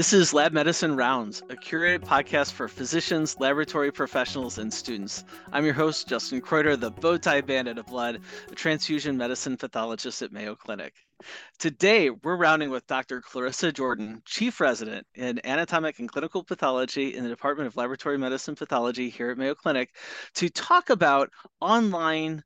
This 0.00 0.14
is 0.14 0.32
Lab 0.32 0.54
Medicine 0.54 0.96
Rounds, 0.96 1.42
a 1.50 1.56
curated 1.56 1.98
podcast 1.98 2.52
for 2.52 2.68
physicians, 2.68 3.38
laboratory 3.38 3.92
professionals, 3.92 4.56
and 4.56 4.72
students. 4.72 5.24
I'm 5.52 5.66
your 5.66 5.74
host, 5.74 6.08
Justin 6.08 6.40
Kreuter, 6.40 6.74
the 6.74 6.90
bowtie 6.90 7.44
bandit 7.44 7.76
of 7.76 7.84
blood, 7.84 8.22
a 8.50 8.54
transfusion 8.54 9.18
medicine 9.18 9.58
pathologist 9.58 10.22
at 10.22 10.32
Mayo 10.32 10.54
Clinic. 10.54 10.94
Today, 11.58 12.08
we're 12.08 12.36
rounding 12.36 12.70
with 12.70 12.86
Dr. 12.86 13.20
Clarissa 13.20 13.72
Jordan, 13.72 14.22
Chief 14.24 14.58
Resident 14.58 15.06
in 15.16 15.38
Anatomic 15.44 15.98
and 15.98 16.10
Clinical 16.10 16.44
Pathology 16.44 17.14
in 17.14 17.22
the 17.22 17.28
Department 17.28 17.66
of 17.66 17.76
Laboratory 17.76 18.16
Medicine 18.16 18.54
Pathology 18.54 19.10
here 19.10 19.30
at 19.30 19.36
Mayo 19.36 19.54
Clinic, 19.54 19.94
to 20.32 20.48
talk 20.48 20.88
about 20.88 21.28
online 21.60 22.42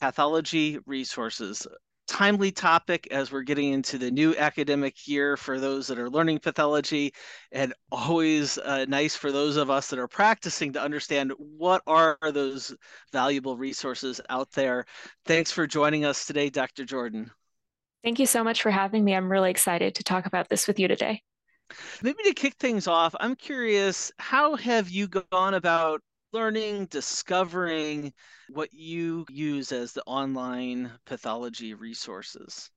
pathology 0.00 0.80
resources, 0.86 1.68
timely 2.16 2.50
topic 2.50 3.06
as 3.10 3.30
we're 3.30 3.42
getting 3.42 3.74
into 3.74 3.98
the 3.98 4.10
new 4.10 4.34
academic 4.36 5.06
year 5.06 5.36
for 5.36 5.60
those 5.60 5.86
that 5.86 5.98
are 5.98 6.08
learning 6.08 6.38
pathology 6.38 7.12
and 7.52 7.74
always 7.92 8.56
uh, 8.56 8.86
nice 8.88 9.14
for 9.14 9.30
those 9.30 9.58
of 9.58 9.68
us 9.68 9.90
that 9.90 9.98
are 9.98 10.08
practicing 10.08 10.72
to 10.72 10.80
understand 10.80 11.30
what 11.36 11.82
are 11.86 12.16
those 12.32 12.74
valuable 13.12 13.58
resources 13.58 14.18
out 14.30 14.50
there. 14.52 14.86
Thanks 15.26 15.52
for 15.52 15.66
joining 15.66 16.06
us 16.06 16.24
today 16.24 16.48
dr 16.48 16.86
jordan. 16.86 17.30
Thank 18.02 18.18
you 18.18 18.24
so 18.24 18.42
much 18.42 18.62
for 18.62 18.70
having 18.70 19.04
me. 19.04 19.14
I'm 19.14 19.30
really 19.30 19.50
excited 19.50 19.94
to 19.96 20.02
talk 20.02 20.24
about 20.24 20.48
this 20.48 20.66
with 20.66 20.78
you 20.78 20.88
today. 20.88 21.20
Maybe 22.00 22.22
to 22.22 22.32
kick 22.32 22.54
things 22.54 22.86
off 22.86 23.14
i'm 23.18 23.34
curious 23.34 24.12
how 24.18 24.54
have 24.54 24.88
you 24.88 25.08
gone 25.08 25.54
about 25.54 26.00
learning, 26.32 26.86
discovering 26.86 28.12
what 28.48 28.72
you 28.72 29.26
use 29.30 29.72
as 29.72 29.92
the 29.92 30.02
online 30.06 30.92
pathology 31.06 31.74
resources? 31.74 32.70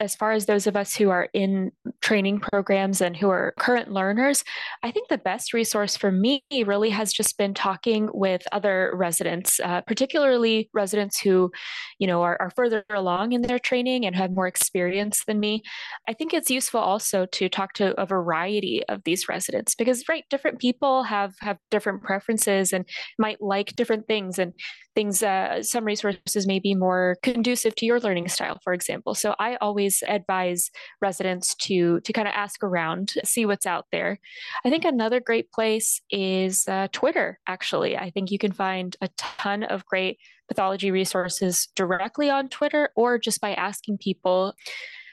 As 0.00 0.16
far 0.16 0.32
as 0.32 0.46
those 0.46 0.66
of 0.66 0.76
us 0.76 0.96
who 0.96 1.10
are 1.10 1.28
in 1.34 1.70
training 2.00 2.40
programs 2.40 3.02
and 3.02 3.16
who 3.16 3.28
are 3.28 3.54
current 3.58 3.92
learners, 3.92 4.42
I 4.82 4.90
think 4.90 5.08
the 5.08 5.18
best 5.18 5.52
resource 5.52 5.96
for 5.96 6.10
me 6.10 6.42
really 6.50 6.88
has 6.90 7.12
just 7.12 7.36
been 7.36 7.52
talking 7.52 8.08
with 8.14 8.42
other 8.50 8.92
residents, 8.94 9.60
uh, 9.60 9.82
particularly 9.82 10.70
residents 10.72 11.20
who, 11.20 11.52
you 11.98 12.06
know, 12.06 12.22
are, 12.22 12.38
are 12.40 12.50
further 12.50 12.82
along 12.90 13.32
in 13.32 13.42
their 13.42 13.58
training 13.58 14.06
and 14.06 14.16
have 14.16 14.32
more 14.32 14.46
experience 14.46 15.22
than 15.26 15.38
me. 15.38 15.62
I 16.08 16.14
think 16.14 16.32
it's 16.32 16.50
useful 16.50 16.80
also 16.80 17.26
to 17.26 17.48
talk 17.50 17.74
to 17.74 17.98
a 18.00 18.06
variety 18.06 18.82
of 18.88 19.02
these 19.04 19.28
residents 19.28 19.74
because, 19.74 20.04
right, 20.08 20.24
different 20.30 20.58
people 20.58 21.02
have 21.04 21.34
have 21.40 21.58
different 21.70 22.02
preferences 22.02 22.72
and 22.72 22.88
might 23.18 23.42
like 23.42 23.76
different 23.76 24.06
things 24.06 24.38
and 24.38 24.54
things. 24.94 25.22
Uh, 25.22 25.62
some 25.62 25.84
resources 25.84 26.46
may 26.46 26.58
be 26.58 26.74
more 26.74 27.16
conducive 27.22 27.74
to 27.76 27.86
your 27.86 28.00
learning 28.00 28.28
style, 28.28 28.58
for 28.62 28.72
example. 28.72 29.14
So 29.14 29.34
I 29.38 29.56
always 29.56 30.02
advise 30.06 30.70
residents 31.00 31.54
to 31.56 32.00
to 32.00 32.12
kind 32.12 32.28
of 32.28 32.34
ask 32.34 32.62
around, 32.62 33.14
see 33.24 33.46
what's 33.46 33.66
out 33.66 33.86
there. 33.92 34.18
I 34.64 34.70
think 34.70 34.84
another 34.84 35.20
great 35.20 35.52
place 35.52 36.00
is 36.10 36.66
uh, 36.68 36.88
Twitter. 36.92 37.38
Actually, 37.46 37.96
I 37.96 38.10
think 38.10 38.30
you 38.30 38.38
can 38.38 38.52
find 38.52 38.96
a 39.00 39.08
ton 39.16 39.62
of 39.64 39.86
great 39.86 40.18
pathology 40.48 40.90
resources 40.90 41.68
directly 41.76 42.28
on 42.28 42.48
Twitter 42.48 42.90
or 42.96 43.18
just 43.18 43.40
by 43.40 43.54
asking 43.54 43.98
people. 43.98 44.54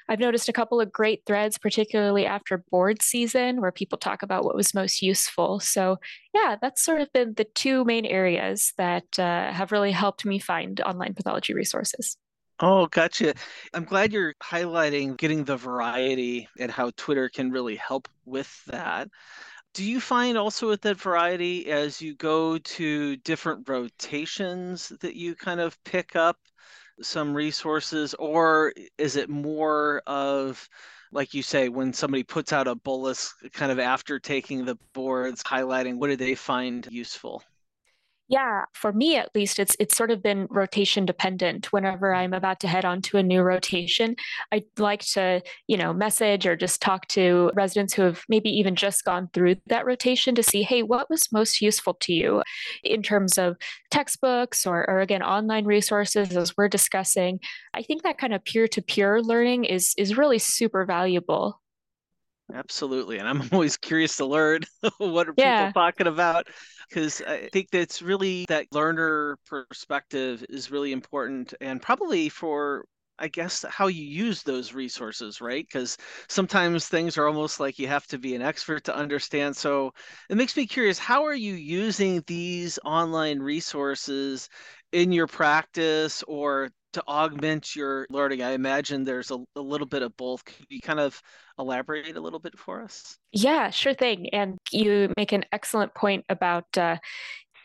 I've 0.09 0.19
noticed 0.19 0.49
a 0.49 0.53
couple 0.53 0.79
of 0.79 0.91
great 0.91 1.23
threads, 1.25 1.57
particularly 1.57 2.25
after 2.25 2.63
board 2.71 3.01
season, 3.01 3.61
where 3.61 3.71
people 3.71 3.97
talk 3.97 4.23
about 4.23 4.45
what 4.45 4.55
was 4.55 4.73
most 4.73 5.01
useful. 5.01 5.59
So, 5.59 5.97
yeah, 6.33 6.55
that's 6.61 6.83
sort 6.83 7.01
of 7.01 7.11
been 7.13 7.33
the 7.35 7.43
two 7.43 7.83
main 7.83 8.05
areas 8.05 8.73
that 8.77 9.19
uh, 9.19 9.51
have 9.51 9.71
really 9.71 9.91
helped 9.91 10.25
me 10.25 10.39
find 10.39 10.79
online 10.81 11.13
pathology 11.13 11.53
resources. 11.53 12.17
Oh, 12.59 12.87
gotcha. 12.87 13.35
I'm 13.73 13.83
glad 13.83 14.11
you're 14.11 14.33
highlighting 14.41 15.15
getting 15.15 15.43
the 15.43 15.57
variety 15.57 16.47
and 16.59 16.71
how 16.71 16.91
Twitter 16.97 17.29
can 17.29 17.51
really 17.51 17.75
help 17.75 18.07
with 18.25 18.51
that. 18.65 19.09
Do 19.75 19.83
you 19.83 20.01
find 20.01 20.39
also 20.39 20.69
with 20.69 20.81
that 20.81 20.99
variety 20.99 21.69
as 21.69 22.01
you 22.01 22.15
go 22.15 22.57
to 22.57 23.17
different 23.17 23.69
rotations 23.69 24.91
that 25.01 25.15
you 25.15 25.35
kind 25.35 25.59
of 25.59 25.81
pick 25.83 26.15
up 26.15 26.37
some 27.01 27.33
resources, 27.33 28.13
or 28.15 28.73
is 28.97 29.15
it 29.15 29.29
more 29.29 30.01
of 30.07 30.67
like 31.11 31.33
you 31.33 31.41
say, 31.41 31.69
when 31.69 31.93
somebody 31.93 32.23
puts 32.23 32.51
out 32.51 32.67
a 32.67 32.75
bolus 32.75 33.33
kind 33.53 33.71
of 33.71 33.79
after 33.79 34.19
taking 34.19 34.65
the 34.65 34.77
boards, 34.93 35.43
highlighting 35.43 35.97
what 35.97 36.07
do 36.09 36.15
they 36.17 36.35
find 36.35 36.87
useful? 36.91 37.41
Yeah, 38.29 38.65
for 38.73 38.91
me 38.91 39.15
at 39.15 39.33
least, 39.33 39.57
it's 39.57 39.75
it's 39.79 39.95
sort 39.95 40.11
of 40.11 40.21
been 40.21 40.47
rotation 40.49 41.05
dependent. 41.05 41.71
Whenever 41.71 42.13
I'm 42.13 42.33
about 42.33 42.59
to 42.59 42.67
head 42.67 42.83
on 42.83 43.01
to 43.03 43.17
a 43.17 43.23
new 43.23 43.41
rotation, 43.41 44.17
I 44.51 44.65
like 44.77 45.05
to, 45.13 45.41
you 45.67 45.77
know, 45.77 45.93
message 45.93 46.45
or 46.45 46.57
just 46.57 46.81
talk 46.81 47.07
to 47.09 47.51
residents 47.55 47.93
who 47.93 48.01
have 48.01 48.23
maybe 48.27 48.49
even 48.49 48.75
just 48.75 49.05
gone 49.05 49.29
through 49.33 49.55
that 49.67 49.85
rotation 49.85 50.35
to 50.35 50.43
see, 50.43 50.63
hey, 50.63 50.83
what 50.83 51.09
was 51.09 51.31
most 51.31 51.61
useful 51.61 51.93
to 52.01 52.11
you 52.11 52.43
in 52.83 53.01
terms 53.01 53.37
of 53.37 53.55
textbooks 53.91 54.65
or, 54.65 54.89
or 54.89 54.99
again 54.99 55.23
online 55.23 55.63
resources 55.65 56.35
as 56.35 56.55
we're 56.57 56.67
discussing. 56.67 57.39
I 57.73 57.81
think 57.81 58.03
that 58.03 58.17
kind 58.17 58.33
of 58.33 58.43
peer-to-peer 58.43 59.21
learning 59.21 59.63
is 59.65 59.93
is 59.97 60.17
really 60.17 60.39
super 60.39 60.85
valuable. 60.85 61.61
Absolutely. 62.53 63.19
And 63.19 63.27
I'm 63.27 63.47
always 63.51 63.77
curious 63.77 64.17
to 64.17 64.25
learn 64.25 64.61
what 64.97 65.29
are 65.29 65.33
yeah. 65.37 65.67
people 65.67 65.81
talking 65.81 66.07
about 66.07 66.47
because 66.89 67.21
I 67.21 67.49
think 67.51 67.69
that's 67.71 68.01
really 68.01 68.45
that 68.49 68.67
learner 68.71 69.37
perspective 69.45 70.45
is 70.49 70.71
really 70.71 70.91
important 70.91 71.53
and 71.61 71.81
probably 71.81 72.29
for 72.29 72.85
I 73.19 73.29
guess 73.29 73.65
how 73.67 73.87
you 73.87 74.03
use 74.05 74.43
those 74.43 74.73
resources, 74.73 75.41
right? 75.41 75.65
Because 75.67 75.97
sometimes 76.29 76.87
things 76.87 77.17
are 77.17 77.25
almost 77.25 77.59
like 77.59 77.79
you 77.79 77.87
have 77.87 78.05
to 78.07 78.19
be 78.19 78.35
an 78.35 78.43
expert 78.43 78.83
to 78.85 78.95
understand. 78.95 79.57
So 79.57 79.93
it 80.29 80.37
makes 80.37 80.55
me 80.55 80.67
curious 80.67 80.99
how 80.99 81.25
are 81.25 81.33
you 81.35 81.53
using 81.55 82.23
these 82.27 82.77
online 82.85 83.39
resources 83.39 84.49
in 84.91 85.11
your 85.11 85.27
practice 85.27 86.21
or 86.27 86.69
to 86.93 87.03
augment 87.07 87.75
your 87.75 88.07
learning? 88.09 88.41
I 88.41 88.51
imagine 88.51 89.03
there's 89.03 89.31
a, 89.31 89.37
a 89.55 89.61
little 89.61 89.87
bit 89.87 90.01
of 90.01 90.15
both. 90.17 90.43
Can 90.45 90.65
you 90.69 90.81
kind 90.81 90.99
of 90.99 91.21
elaborate 91.59 92.15
a 92.15 92.21
little 92.21 92.39
bit 92.39 92.57
for 92.57 92.81
us? 92.81 93.17
Yeah, 93.31 93.69
sure 93.69 93.93
thing. 93.93 94.29
And 94.29 94.57
you 94.71 95.13
make 95.17 95.31
an 95.31 95.45
excellent 95.51 95.93
point 95.93 96.25
about 96.29 96.77
uh, 96.77 96.97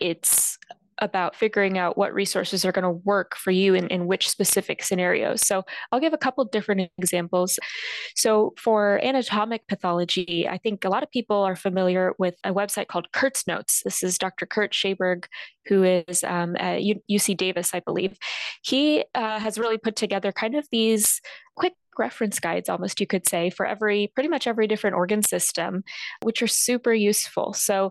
it's 0.01 0.59
about 1.03 1.35
figuring 1.35 1.77
out 1.77 1.99
what 1.99 2.15
resources 2.15 2.65
are 2.65 2.71
going 2.71 2.85
to 2.85 3.03
work 3.05 3.35
for 3.37 3.51
you 3.51 3.75
in, 3.75 3.89
in 3.89 4.07
which 4.07 4.31
specific 4.31 4.85
scenarios. 4.85 5.45
So 5.45 5.65
I'll 5.91 6.01
give 6.01 6.13
a 6.13 6.19
couple 6.19 6.45
different 6.45 6.91
examples. 6.97 7.59
So 8.15 8.55
for 8.57 9.01
anatomic 9.05 9.67
pathology, 9.67 10.49
I 10.49 10.59
think 10.59 10.85
a 10.85 10.89
lot 10.89 11.03
of 11.03 11.11
people 11.11 11.43
are 11.43 11.57
familiar 11.57 12.15
with 12.19 12.37
a 12.45 12.55
website 12.55 12.87
called 12.87 13.11
Kurt's 13.13 13.49
Notes. 13.49 13.83
This 13.85 14.05
is 14.05 14.17
Dr. 14.17 14.47
Kurt 14.47 14.73
Schaberg, 14.73 15.25
who 15.67 15.83
is 15.83 16.23
um, 16.23 16.55
at 16.57 16.83
UC 17.11 17.37
Davis, 17.37 17.75
I 17.75 17.81
believe. 17.81 18.17
He 18.63 19.05
uh, 19.17 19.41
has 19.41 19.59
really 19.59 19.79
put 19.79 19.97
together 19.97 20.31
kind 20.31 20.55
of 20.55 20.69
these 20.71 21.21
quick 21.57 21.75
reference 21.99 22.41
guides 22.41 22.69
almost 22.69 23.01
you 23.01 23.07
could 23.07 23.29
say 23.29 23.51
for 23.51 23.67
every 23.67 24.11
pretty 24.15 24.29
much 24.29 24.47
every 24.47 24.67
different 24.67 24.97
organ 24.97 25.23
system 25.23 25.85
which 26.23 26.43
are 26.43 26.47
super 26.47 26.93
useful 26.93 27.53
so 27.53 27.91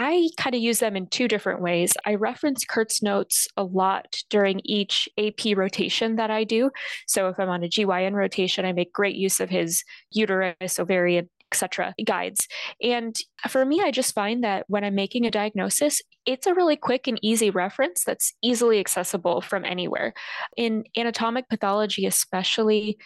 i 0.00 0.30
kind 0.38 0.56
of 0.56 0.62
use 0.62 0.78
them 0.78 0.96
in 0.96 1.06
two 1.06 1.28
different 1.28 1.60
ways. 1.60 1.92
I 2.06 2.14
reference 2.14 2.64
kurt's 2.64 3.02
notes 3.02 3.46
a 3.58 3.62
lot 3.62 4.22
during 4.30 4.62
each 4.64 5.08
ap 5.18 5.40
rotation 5.54 6.16
that 6.16 6.30
i 6.30 6.42
do. 6.42 6.70
So 7.06 7.28
if 7.28 7.38
i'm 7.38 7.50
on 7.50 7.62
a 7.62 7.68
gyn 7.68 8.14
rotation 8.14 8.64
i 8.64 8.72
make 8.72 8.92
great 8.94 9.14
use 9.14 9.40
of 9.40 9.50
his 9.50 9.84
uterus 10.10 10.78
ovarian 10.78 11.28
etc 11.52 11.94
guides. 12.06 12.48
And 12.82 13.14
for 13.48 13.64
me 13.64 13.82
i 13.82 13.90
just 13.90 14.14
find 14.14 14.42
that 14.42 14.64
when 14.68 14.84
i'm 14.84 14.94
making 14.94 15.26
a 15.26 15.30
diagnosis 15.30 16.00
it's 16.24 16.46
a 16.46 16.54
really 16.54 16.76
quick 16.76 17.06
and 17.06 17.18
easy 17.22 17.50
reference 17.50 18.04
that's 18.04 18.32
easily 18.42 18.80
accessible 18.80 19.42
from 19.42 19.64
anywhere. 19.66 20.14
In 20.56 20.84
anatomic 20.96 21.48
pathology 21.50 22.06
especially 22.06 22.96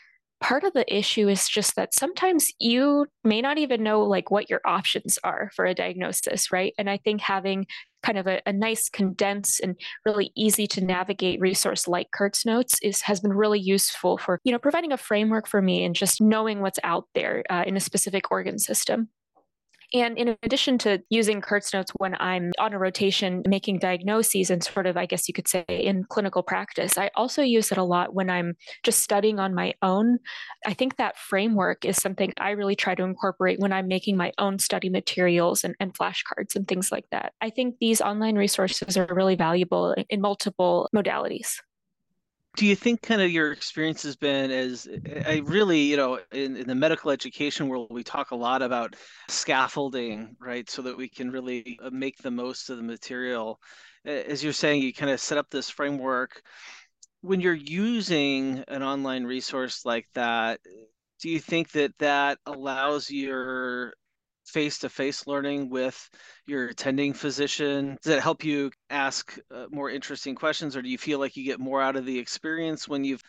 part 0.45 0.63
of 0.63 0.75
the 0.75 0.95
issue 0.95 1.27
is 1.27 1.49
just 1.49 1.75
that 1.75 1.95
sometimes 1.95 2.53
you 2.59 3.07
may 3.25 3.41
not 3.41 3.57
even 3.57 3.83
know 3.83 4.03
like 4.03 4.31
what 4.31 4.51
your 4.51 4.61
options 4.67 5.19
are 5.25 5.51
for 5.57 5.65
a 5.65 5.73
diagnosis 5.73 6.53
right? 6.53 6.75
And 6.77 6.91
i 6.91 6.99
think 6.99 7.23
having 7.23 7.67
kind 8.03 8.19
of 8.19 8.27
a, 8.27 8.43
a 8.45 8.53
nice 8.53 8.91
condensed 8.91 9.61
and 9.61 9.75
really 10.05 10.31
easy 10.37 10.67
to 10.67 10.85
navigate 10.85 11.41
resource 11.41 11.89
like 11.89 12.11
kurt's 12.11 12.45
notes 12.45 12.79
is 12.83 13.01
has 13.01 13.21
been 13.21 13.33
really 13.33 13.59
useful 13.59 14.19
for 14.19 14.39
you 14.45 14.53
know 14.53 14.59
providing 14.59 14.93
a 14.93 14.99
framework 14.99 15.49
for 15.49 15.63
me 15.63 15.83
and 15.83 15.95
just 15.95 16.21
knowing 16.21 16.61
what's 16.61 16.79
out 16.85 17.07
there 17.15 17.43
uh, 17.49 17.65
in 17.67 17.75
a 17.75 17.81
specific 17.81 18.31
organ 18.31 18.59
system 18.59 19.09
and 19.95 20.19
in 20.19 20.37
addition 20.43 20.77
to 20.79 21.01
using 21.09 21.41
Kurt's 21.41 21.73
notes 21.73 21.93
when 21.99 22.17
I'm 22.21 22.51
on 22.59 22.75
a 22.75 22.79
rotation 22.79 23.43
making 23.47 23.79
diagnoses 23.79 24.51
and 24.51 24.63
sort 24.63 24.87
of, 24.87 24.97
I 24.97 25.07
guess 25.07 25.29
you 25.29 25.35
could 25.35 25.47
say, 25.47 25.65
in 25.69 26.05
clinical 26.05 26.43
practice, 26.43 26.99
I 26.99 27.11
also 27.15 27.43
use 27.43 27.71
it 27.71 27.79
a 27.79 27.85
lot 27.85 28.13
when 28.13 28.29
I'm 28.29 28.55
just 28.83 29.01
studying 29.01 29.39
on 29.39 29.55
my 29.55 29.73
own. 29.83 30.19
I 30.67 30.75
think 30.75 30.97
that 30.97 31.17
framework 31.17 31.85
is 31.85 31.97
something 31.97 32.33
I 32.39 32.51
really 32.51 32.77
try 32.77 32.95
to 32.97 33.05
incorporate 33.05 33.61
when 33.61 33.73
I'm 33.73 33.87
making 33.87 34.17
my 34.17 34.33
own 34.39 34.59
study 34.59 34.89
materials 34.89 35.63
and, 35.63 35.77
and 35.79 35.95
flashcards 35.95 36.57
and 36.57 36.67
things 36.67 36.91
like 36.91 37.07
that. 37.13 37.33
I 37.41 37.51
think 37.51 37.77
these 37.81 38.01
online 38.01 38.35
resources 38.35 38.97
are 38.97 39.07
really 39.11 39.37
valuable 39.37 39.95
in 40.11 40.21
multiple 40.21 40.91
modalities. 40.95 41.61
Do 42.57 42.67
you 42.67 42.77
think 42.77 43.03
kind 43.03 43.21
of 43.21 43.31
your 43.31 43.51
experience 43.53 44.03
has 44.05 44.17
been 44.17 44.51
as 44.51 44.89
I 45.27 45.43
really, 45.45 45.81
you 45.81 45.97
know, 45.97 46.21
in, 46.33 46.57
in 46.57 46.69
the 46.69 46.75
medical 46.75 47.11
education 47.11 47.69
world, 47.69 47.89
we 47.91 48.05
talk 48.05 48.31
a 48.31 48.37
lot 48.37 48.63
about 48.63 48.95
scaffolding, 49.29 50.37
right? 50.41 50.69
So 50.71 50.83
that 50.83 50.97
we 50.97 51.09
can 51.09 51.31
really 51.31 51.79
uh, 51.83 51.91
make 51.91 52.19
the 52.19 52.31
most 52.31 52.71
of 52.71 52.77
the 52.77 52.83
material. 52.83 53.61
As 54.05 54.45
you're 54.45 54.53
saying, 54.53 54.83
you 54.83 54.93
kind 54.93 55.11
of 55.11 55.21
set 55.21 55.39
up 55.39 55.51
this 55.51 55.69
framework. 55.69 56.43
When 57.23 57.41
you're 57.41 57.55
using 57.55 58.63
an 58.69 58.83
online 58.83 59.25
resource 59.25 59.85
like 59.85 60.07
that, 60.15 60.61
do 61.21 61.31
you 61.31 61.41
think 61.41 61.73
that 61.73 61.93
that 61.99 62.39
allows 62.47 63.11
your 63.11 63.95
face-to-face 64.47 65.27
learning 65.27 65.71
with 65.71 66.09
your 66.47 66.69
attending 66.69 67.13
physician? 67.13 67.97
Does 68.03 68.15
it 68.15 68.23
help 68.23 68.45
you 68.45 68.71
ask 68.91 69.39
uh, 69.55 69.67
more 69.71 69.91
interesting 69.91 70.35
questions 70.35 70.77
or 70.77 70.83
do 70.83 70.89
you 70.89 70.99
feel 70.99 71.19
like 71.19 71.37
you 71.37 71.45
get 71.45 71.61
more 71.61 71.81
out 71.83 71.97
of 71.97 72.07
the 72.07 72.19
experience 72.19 72.89
when 72.89 73.05
you've 73.05 73.23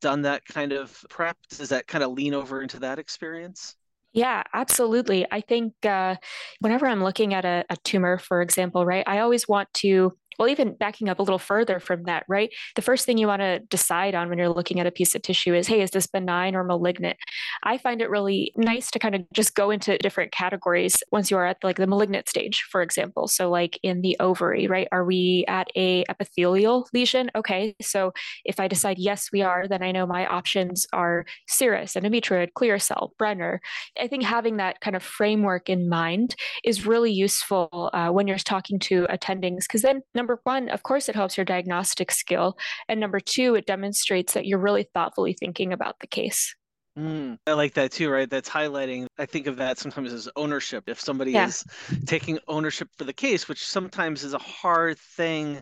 done 0.00 0.22
that 0.22 0.44
kind 0.46 0.72
of 0.72 0.96
prep? 1.08 1.36
Does 1.50 1.68
that 1.70 1.86
kind 1.86 2.04
of 2.04 2.12
lean 2.12 2.34
over 2.34 2.62
into 2.62 2.80
that 2.80 2.98
experience? 2.98 3.76
Yeah, 4.12 4.42
absolutely. 4.52 5.26
I 5.30 5.40
think 5.40 5.72
uh, 5.84 6.16
whenever 6.60 6.86
I'm 6.86 7.02
looking 7.02 7.32
at 7.32 7.46
a, 7.46 7.64
a, 7.70 7.76
tumor, 7.78 8.18
for 8.18 8.42
example, 8.42 8.84
right, 8.84 9.04
I 9.06 9.20
always 9.20 9.48
want 9.48 9.72
to 9.74 10.16
well, 10.38 10.48
even 10.48 10.74
backing 10.74 11.08
up 11.08 11.18
a 11.18 11.22
little 11.22 11.38
further 11.38 11.80
from 11.80 12.04
that, 12.04 12.24
right? 12.28 12.50
The 12.76 12.82
first 12.82 13.06
thing 13.06 13.18
you 13.18 13.26
want 13.26 13.42
to 13.42 13.60
decide 13.60 14.14
on 14.14 14.28
when 14.28 14.38
you're 14.38 14.48
looking 14.48 14.80
at 14.80 14.86
a 14.86 14.90
piece 14.90 15.14
of 15.14 15.22
tissue 15.22 15.54
is, 15.54 15.66
hey, 15.66 15.82
is 15.82 15.90
this 15.90 16.06
benign 16.06 16.54
or 16.54 16.64
malignant? 16.64 17.16
I 17.62 17.78
find 17.78 18.00
it 18.00 18.10
really 18.10 18.52
nice 18.56 18.90
to 18.92 18.98
kind 18.98 19.14
of 19.14 19.22
just 19.32 19.54
go 19.54 19.70
into 19.70 19.98
different 19.98 20.32
categories 20.32 21.02
once 21.12 21.30
you 21.30 21.36
are 21.36 21.46
at 21.46 21.62
like 21.62 21.76
the 21.76 21.86
malignant 21.86 22.28
stage, 22.28 22.64
for 22.70 22.82
example. 22.82 23.28
So, 23.28 23.50
like 23.50 23.78
in 23.82 24.02
the 24.02 24.16
ovary, 24.20 24.66
right? 24.66 24.88
Are 24.92 25.04
we 25.04 25.44
at 25.48 25.68
a 25.76 26.04
epithelial 26.08 26.88
lesion? 26.92 27.30
Okay, 27.34 27.74
so 27.80 28.12
if 28.44 28.60
I 28.60 28.68
decide 28.68 28.98
yes, 28.98 29.30
we 29.32 29.42
are, 29.42 29.68
then 29.68 29.82
I 29.82 29.92
know 29.92 30.06
my 30.06 30.26
options 30.26 30.86
are 30.92 31.24
serous, 31.48 31.94
endometrioid, 31.94 32.54
clear 32.54 32.78
cell, 32.78 33.14
Brenner. 33.18 33.60
I 34.00 34.08
think 34.08 34.24
having 34.24 34.56
that 34.56 34.80
kind 34.80 34.96
of 34.96 35.02
framework 35.02 35.68
in 35.68 35.88
mind 35.88 36.34
is 36.64 36.86
really 36.86 37.12
useful 37.12 37.90
uh, 37.92 38.10
when 38.10 38.26
you're 38.26 38.38
talking 38.38 38.78
to 38.80 39.06
attendings, 39.10 39.60
because 39.62 39.82
then 39.82 40.02
number 40.22 40.40
one, 40.44 40.68
of 40.68 40.84
course, 40.84 41.08
it 41.08 41.16
helps 41.16 41.36
your 41.36 41.44
diagnostic 41.44 42.12
skill. 42.12 42.56
And 42.88 43.00
number 43.00 43.18
two, 43.18 43.56
it 43.56 43.66
demonstrates 43.66 44.34
that 44.34 44.46
you're 44.46 44.60
really 44.60 44.86
thoughtfully 44.94 45.32
thinking 45.32 45.72
about 45.72 45.96
the 45.98 46.06
case. 46.06 46.54
Mm, 46.96 47.38
I 47.44 47.54
like 47.54 47.74
that 47.74 47.90
too, 47.90 48.08
right? 48.08 48.30
That's 48.30 48.48
highlighting. 48.48 49.06
I 49.18 49.26
think 49.26 49.48
of 49.48 49.56
that 49.56 49.78
sometimes 49.78 50.12
as 50.12 50.28
ownership. 50.36 50.84
If 50.86 51.00
somebody 51.00 51.32
yeah. 51.32 51.48
is 51.48 51.64
taking 52.06 52.38
ownership 52.46 52.88
for 52.96 53.02
the 53.02 53.12
case, 53.12 53.48
which 53.48 53.66
sometimes 53.66 54.22
is 54.22 54.34
a 54.34 54.38
hard 54.38 54.96
thing 55.16 55.60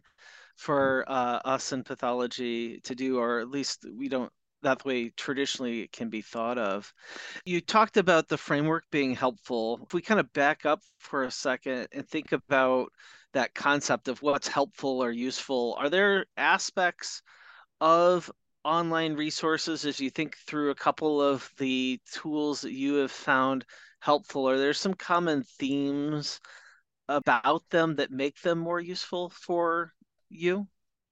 for 0.57 1.07
uh, 1.09 1.41
us 1.47 1.73
in 1.73 1.83
pathology 1.83 2.81
to 2.81 2.95
do, 2.95 3.19
or 3.19 3.41
at 3.41 3.49
least 3.49 3.87
we 3.97 4.11
don't 4.11 4.31
that 4.63 4.85
way 4.85 5.09
traditionally 5.17 5.81
it 5.81 5.93
can 5.93 6.11
be 6.11 6.21
thought 6.21 6.59
of. 6.59 6.93
You 7.47 7.63
talked 7.63 7.97
about 7.97 8.29
the 8.29 8.37
framework 8.37 8.85
being 8.91 9.15
helpful. 9.15 9.81
If 9.85 9.95
we 9.95 10.03
kind 10.03 10.21
of 10.21 10.31
back 10.35 10.67
up 10.67 10.81
for 10.99 11.25
a 11.25 11.31
second 11.31 11.89
and 11.93 12.07
think 12.07 12.33
about 12.33 12.93
that 13.33 13.55
concept 13.55 14.09
of 14.09 14.23
what's 14.23 14.49
helpful 14.49 15.03
or 15.03 15.11
useful, 15.11 15.75
are 15.79 15.91
there 15.91 16.27
aspects 16.37 17.23
of 17.81 18.31
online 18.65 19.15
resources 19.15 19.85
as 19.87 20.01
you 20.01 20.11
think 20.11 20.37
through 20.37 20.71
a 20.71 20.75
couple 20.75 21.23
of 21.23 21.51
the 21.59 22.01
tools 22.13 22.63
that 22.63 22.73
you 22.73 22.95
have 22.95 23.13
found 23.13 23.65
helpful? 24.01 24.49
Are 24.49 24.59
there 24.59 24.75
some 24.75 24.95
common 24.95 25.45
themes 25.45 26.41
about 27.09 27.69
them 27.71 27.97
that 27.97 28.11
make 28.11 28.41
them 28.43 28.59
more 28.59 28.81
useful 28.81 29.31
for 29.31 29.93
you? 30.29 30.69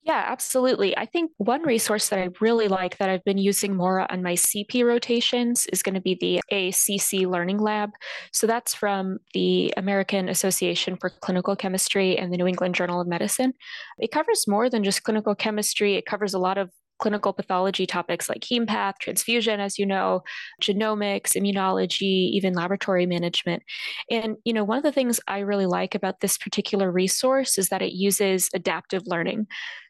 Yeah, 0.08 0.24
absolutely. 0.26 0.96
I 0.96 1.04
think 1.04 1.32
one 1.36 1.62
resource 1.64 2.08
that 2.08 2.18
I 2.18 2.30
really 2.40 2.66
like 2.66 2.96
that 2.96 3.10
I've 3.10 3.24
been 3.24 3.36
using 3.36 3.76
more 3.76 4.10
on 4.10 4.22
my 4.22 4.32
CP 4.32 4.82
rotations 4.82 5.66
is 5.70 5.82
going 5.82 5.96
to 5.96 6.00
be 6.00 6.16
the 6.18 6.40
AACC 6.50 7.26
Learning 7.26 7.58
Lab. 7.58 7.90
So 8.32 8.46
that's 8.46 8.74
from 8.74 9.18
the 9.34 9.74
American 9.76 10.30
Association 10.30 10.96
for 10.96 11.10
Clinical 11.10 11.54
Chemistry 11.54 12.16
and 12.16 12.32
the 12.32 12.38
New 12.38 12.46
England 12.46 12.74
Journal 12.74 13.02
of 13.02 13.06
Medicine. 13.06 13.52
It 13.98 14.10
covers 14.10 14.48
more 14.48 14.70
than 14.70 14.82
just 14.82 15.02
clinical 15.02 15.34
chemistry, 15.34 15.96
it 15.96 16.06
covers 16.06 16.32
a 16.32 16.38
lot 16.38 16.56
of 16.56 16.70
clinical 16.98 17.32
pathology 17.32 17.86
topics 17.86 18.28
like 18.28 18.40
heme 18.40 18.66
path, 18.66 18.96
transfusion, 19.00 19.60
as 19.60 19.78
you 19.78 19.86
know, 19.86 20.22
genomics, 20.60 21.36
immunology, 21.36 22.30
even 22.32 22.54
laboratory 22.54 23.06
management. 23.06 23.62
And, 24.10 24.36
you 24.44 24.52
know, 24.52 24.64
one 24.64 24.78
of 24.78 24.84
the 24.84 24.92
things 24.92 25.20
I 25.28 25.38
really 25.40 25.66
like 25.66 25.94
about 25.94 26.20
this 26.20 26.36
particular 26.36 26.90
resource 26.90 27.58
is 27.58 27.68
that 27.68 27.82
it 27.82 27.92
uses 27.92 28.50
adaptive 28.54 29.02
learning. 29.06 29.46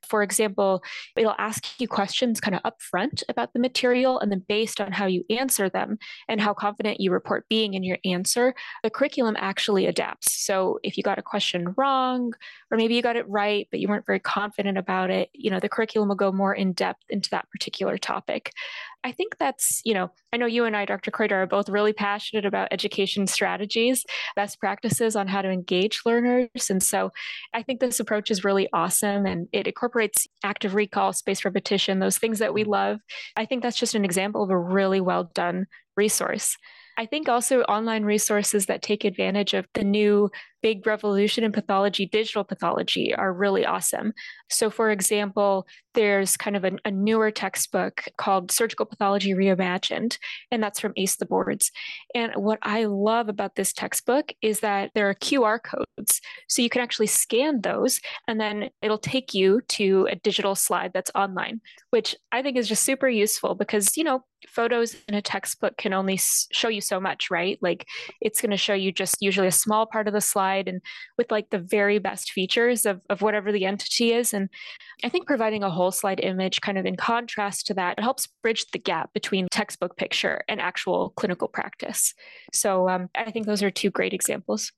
For 0.07 0.23
example, 0.23 0.83
it'll 1.17 1.35
ask 1.39 1.81
you 1.81 1.89
questions 1.89 2.41
kind 2.41 2.55
of 2.55 2.63
upfront 2.63 3.23
about 3.29 3.53
the 3.53 3.59
material, 3.59 4.19
and 4.21 4.31
then 4.31 4.45
based 4.49 4.81
on 4.81 4.93
how 4.93 5.07
you 5.07 5.25
answer 5.31 5.69
them 5.69 5.99
and 6.29 6.41
how 6.41 6.55
confident 6.55 7.01
you 7.01 7.11
report 7.11 7.49
being 7.49 7.75
in 7.75 7.83
your 7.83 7.99
answer, 8.05 8.55
the 8.83 8.91
curriculum 8.91 9.37
actually 9.39 9.87
adapts. 9.87 10.33
So 10.45 10.79
if 10.83 10.97
you 10.97 11.03
got 11.03 11.19
a 11.19 11.23
question 11.23 11.75
wrong, 11.77 12.33
or 12.71 12.77
maybe 12.77 12.95
you 12.95 13.03
got 13.03 13.17
it 13.17 13.29
right, 13.29 13.67
but 13.71 13.81
you 13.81 13.89
weren't 13.89 14.07
very 14.07 14.21
confident 14.21 14.79
about 14.79 15.11
it, 15.11 15.31
you 15.33 15.51
know, 15.51 15.61
the 15.61 15.69
curriculum 15.69 16.09
will 16.09 16.17
go 16.17 16.33
more 16.33 16.55
in 16.55 16.73
depth 16.73 17.05
into 17.11 17.31
that 17.31 17.49
particular 17.51 17.99
topic. 17.99 18.53
I 19.05 19.13
think 19.13 19.37
that's, 19.39 19.81
you 19.85 19.95
know, 19.95 20.11
I 20.33 20.37
know 20.37 20.47
you 20.47 20.65
and 20.65 20.77
I, 20.77 20.85
Dr. 20.85 21.11
Kreuter, 21.11 21.33
are 21.33 21.47
both 21.47 21.69
really 21.69 21.93
passionate 21.93 22.45
about 22.45 22.69
education 22.73 23.27
strategies, 23.27 24.05
best 24.35 24.59
practices 24.59 25.15
on 25.15 25.29
how 25.29 25.41
to 25.41 25.51
engage 25.51 26.03
learners. 26.05 26.69
And 26.69 26.83
so 26.83 27.11
I 27.55 27.63
think 27.63 27.81
this 27.81 28.01
approach 28.01 28.31
is 28.31 28.45
really 28.45 28.69
awesome 28.73 29.25
and 29.25 29.49
it 29.53 29.67
incorporates 29.67 30.27
active 30.43 30.75
recall, 30.75 31.13
spaced 31.13 31.45
repetition, 31.45 32.01
those 32.01 32.19
things 32.19 32.41
that 32.41 32.53
we 32.55 32.63
mm-hmm. 32.63 32.73
love. 32.73 33.01
I 33.37 33.45
think 33.47 33.63
that's 33.63 33.79
just 33.79 33.95
an 33.95 34.05
example 34.05 34.43
of 34.43 34.51
a 34.51 34.59
really 34.59 35.01
well 35.01 35.31
done 35.33 35.67
resource. 35.97 36.57
I 36.99 37.07
think 37.07 37.29
also 37.29 37.63
online 37.63 38.03
resources 38.03 38.67
that 38.67 38.83
take 38.83 39.05
advantage 39.05 39.55
of 39.55 39.67
the 39.75 39.85
new 39.85 40.31
big 40.63 40.87
revolution 40.87 41.45
in 41.45 41.53
pathology, 41.53 42.07
digital 42.07 42.45
pathology, 42.45 43.15
are 43.15 43.33
really 43.33 43.65
awesome. 43.65 44.13
So, 44.51 44.71
for 44.71 44.91
example, 44.91 45.67
there's 45.95 46.37
kind 46.37 46.57
of 46.57 46.65
a, 46.65 46.91
newer 46.91 47.31
textbook 47.31 48.05
called 48.17 48.51
Surgical 48.51 48.87
Pathology 48.87 49.33
Reimagined, 49.33 50.19
and 50.51 50.63
that's 50.63 50.81
from 50.81 50.93
ACE 50.97 51.17
the 51.17 51.27
Boards. 51.27 51.71
And 52.15 52.33
what 52.37 52.59
I 52.63 52.85
love 52.85 53.29
about 53.29 53.57
this 53.57 53.73
textbook 53.73 54.33
is 54.43 54.61
that 54.61 54.91
there 54.95 55.09
are 55.09 55.15
QR 55.15 55.59
codes. 55.63 56.21
So 56.49 56.63
you 56.63 56.71
can 56.71 56.83
actually 56.83 57.09
scan 57.09 57.61
those, 57.61 58.01
and 58.27 58.41
then 58.41 58.71
it'll 58.83 58.99
take 58.99 59.35
you 59.35 59.61
to 59.69 60.09
a 60.11 60.17
digital 60.17 60.55
slide 60.55 60.93
that's 60.95 61.11
online, 61.15 61.61
which 61.91 62.17
I 62.33 62.43
think 62.43 62.57
is 62.57 62.69
just 62.69 62.85
super 62.85 63.09
useful 63.09 63.55
because, 63.55 63.97
you 63.97 64.05
know, 64.05 64.25
photos 64.47 64.97
in 65.09 65.15
a 65.15 65.23
textbook 65.23 65.77
can 65.77 65.93
only 65.93 66.17
show 66.17 66.69
you 66.69 66.81
so 66.81 67.01
much, 67.01 67.31
right? 67.31 67.59
Like 67.61 67.87
it's 68.21 68.41
going 68.41 68.51
to 68.51 68.57
show 68.57 68.75
you 68.75 68.93
just 68.93 69.17
usually 69.21 69.49
a 69.49 69.53
small 69.53 69.87
part 69.87 70.07
of 70.07 70.15
the 70.15 70.21
slide 70.21 70.48
and 70.57 70.81
with 71.19 71.31
like 71.31 71.51
the 71.51 71.59
very 71.59 71.99
best 71.99 72.33
features 72.33 72.87
of, 72.87 73.03
of 73.11 73.21
whatever 73.21 73.53
the 73.53 73.67
entity 73.67 74.13
is. 74.13 74.33
And 74.33 74.49
I 75.05 75.09
think 75.09 75.27
providing 75.27 75.63
a 75.63 75.71
whole 75.71 75.91
slide 75.91 76.21
image 76.21 76.61
kind 76.61 76.79
of 76.79 76.87
in 76.87 76.97
contrast 76.97 77.67
to 77.67 77.75
that, 77.75 78.01
helps 78.01 78.29
bridge 78.43 78.71
the 78.73 78.79
gap 78.79 79.13
between 79.13 79.49
textbook 79.51 79.97
picture 79.97 80.43
and 80.49 80.61
actual 80.61 81.11
clinical 81.11 81.49
practice. 81.49 82.15
So 82.53 82.89
um, 82.89 83.11
I 83.15 83.31
think 83.31 83.47
those 83.47 83.63
are 83.63 83.71
two 83.71 83.91
great 83.91 84.15
examples. 84.15 84.73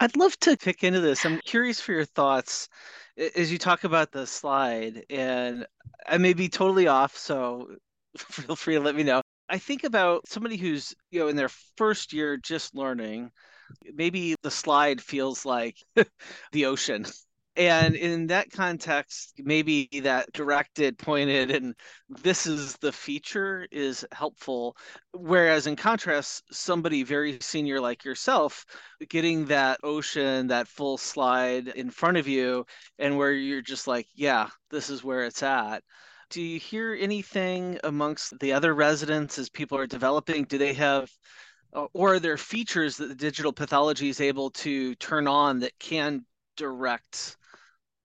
I'd 0.00 0.16
love 0.16 0.36
to 0.40 0.56
pick 0.56 0.82
into 0.82 1.00
this. 1.00 1.24
I'm 1.24 1.40
curious 1.40 1.80
for 1.80 1.92
your 1.92 2.04
thoughts 2.04 2.68
as 3.36 3.52
you 3.52 3.58
talk 3.58 3.84
about 3.84 4.12
the 4.12 4.26
slide, 4.26 5.04
and 5.10 5.66
I 6.06 6.18
may 6.18 6.32
be 6.32 6.48
totally 6.48 6.88
off, 6.88 7.16
so 7.16 7.68
feel 8.18 8.56
free 8.56 8.74
to 8.74 8.80
let 8.80 8.94
me 8.94 9.02
know. 9.02 9.22
I 9.48 9.58
think 9.58 9.84
about 9.84 10.28
somebody 10.28 10.56
who's, 10.56 10.94
you 11.10 11.20
know, 11.20 11.28
in 11.28 11.36
their 11.36 11.50
first 11.76 12.12
year 12.12 12.36
just 12.36 12.74
learning, 12.74 13.30
maybe 13.94 14.34
the 14.42 14.50
slide 14.50 15.00
feels 15.00 15.44
like 15.44 15.76
the 16.52 16.66
ocean. 16.66 17.06
And 17.56 17.96
in 17.96 18.28
that 18.28 18.50
context, 18.52 19.34
maybe 19.38 19.88
that 20.04 20.32
directed, 20.32 20.96
pointed, 20.98 21.50
and 21.50 21.74
this 22.08 22.46
is 22.46 22.76
the 22.76 22.92
feature 22.92 23.66
is 23.72 24.06
helpful. 24.12 24.76
Whereas 25.12 25.66
in 25.66 25.76
contrast, 25.76 26.44
somebody 26.52 27.02
very 27.02 27.38
senior 27.40 27.80
like 27.80 28.04
yourself, 28.04 28.64
getting 29.08 29.46
that 29.46 29.80
ocean, 29.82 30.46
that 30.46 30.68
full 30.68 30.96
slide 30.96 31.68
in 31.68 31.90
front 31.90 32.16
of 32.16 32.28
you, 32.28 32.64
and 32.98 33.18
where 33.18 33.32
you're 33.32 33.62
just 33.62 33.86
like, 33.86 34.06
yeah, 34.14 34.48
this 34.70 34.88
is 34.88 35.04
where 35.04 35.24
it's 35.24 35.42
at. 35.42 35.82
Do 36.30 36.40
you 36.40 36.60
hear 36.60 36.96
anything 36.98 37.78
amongst 37.82 38.38
the 38.38 38.52
other 38.52 38.72
residents 38.74 39.38
as 39.38 39.50
people 39.50 39.76
are 39.76 39.86
developing? 39.88 40.44
Do 40.44 40.58
they 40.58 40.74
have 40.74 41.10
Uh, 41.72 41.86
or 41.92 42.14
are 42.14 42.18
there 42.18 42.36
features 42.36 42.96
that 42.96 43.08
the 43.08 43.14
digital 43.14 43.52
pathology 43.52 44.08
is 44.08 44.20
able 44.20 44.50
to 44.50 44.94
turn 44.96 45.28
on 45.28 45.60
that 45.60 45.78
can 45.78 46.24
direct 46.56 47.36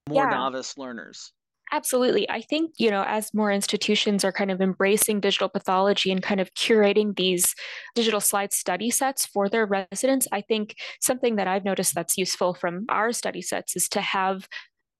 more 0.07 0.23
yeah. 0.25 0.29
novice 0.29 0.77
learners? 0.77 1.31
Absolutely. 1.71 2.29
I 2.29 2.41
think, 2.41 2.73
you 2.77 2.91
know, 2.91 3.03
as 3.07 3.33
more 3.33 3.51
institutions 3.51 4.23
are 4.23 4.31
kind 4.31 4.51
of 4.51 4.61
embracing 4.61 5.19
digital 5.19 5.49
pathology 5.49 6.11
and 6.11 6.21
kind 6.21 6.39
of 6.39 6.53
curating 6.53 7.15
these 7.15 7.55
digital 7.95 8.21
slide 8.21 8.53
study 8.53 8.91
sets 8.91 9.25
for 9.25 9.49
their 9.49 9.65
residents, 9.65 10.27
I 10.31 10.41
think 10.41 10.75
something 11.01 11.37
that 11.37 11.47
I've 11.47 11.65
noticed 11.65 11.95
that's 11.95 12.17
useful 12.17 12.53
from 12.53 12.85
our 12.87 13.11
study 13.11 13.41
sets 13.41 13.75
is 13.75 13.89
to 13.89 14.01
have 14.01 14.47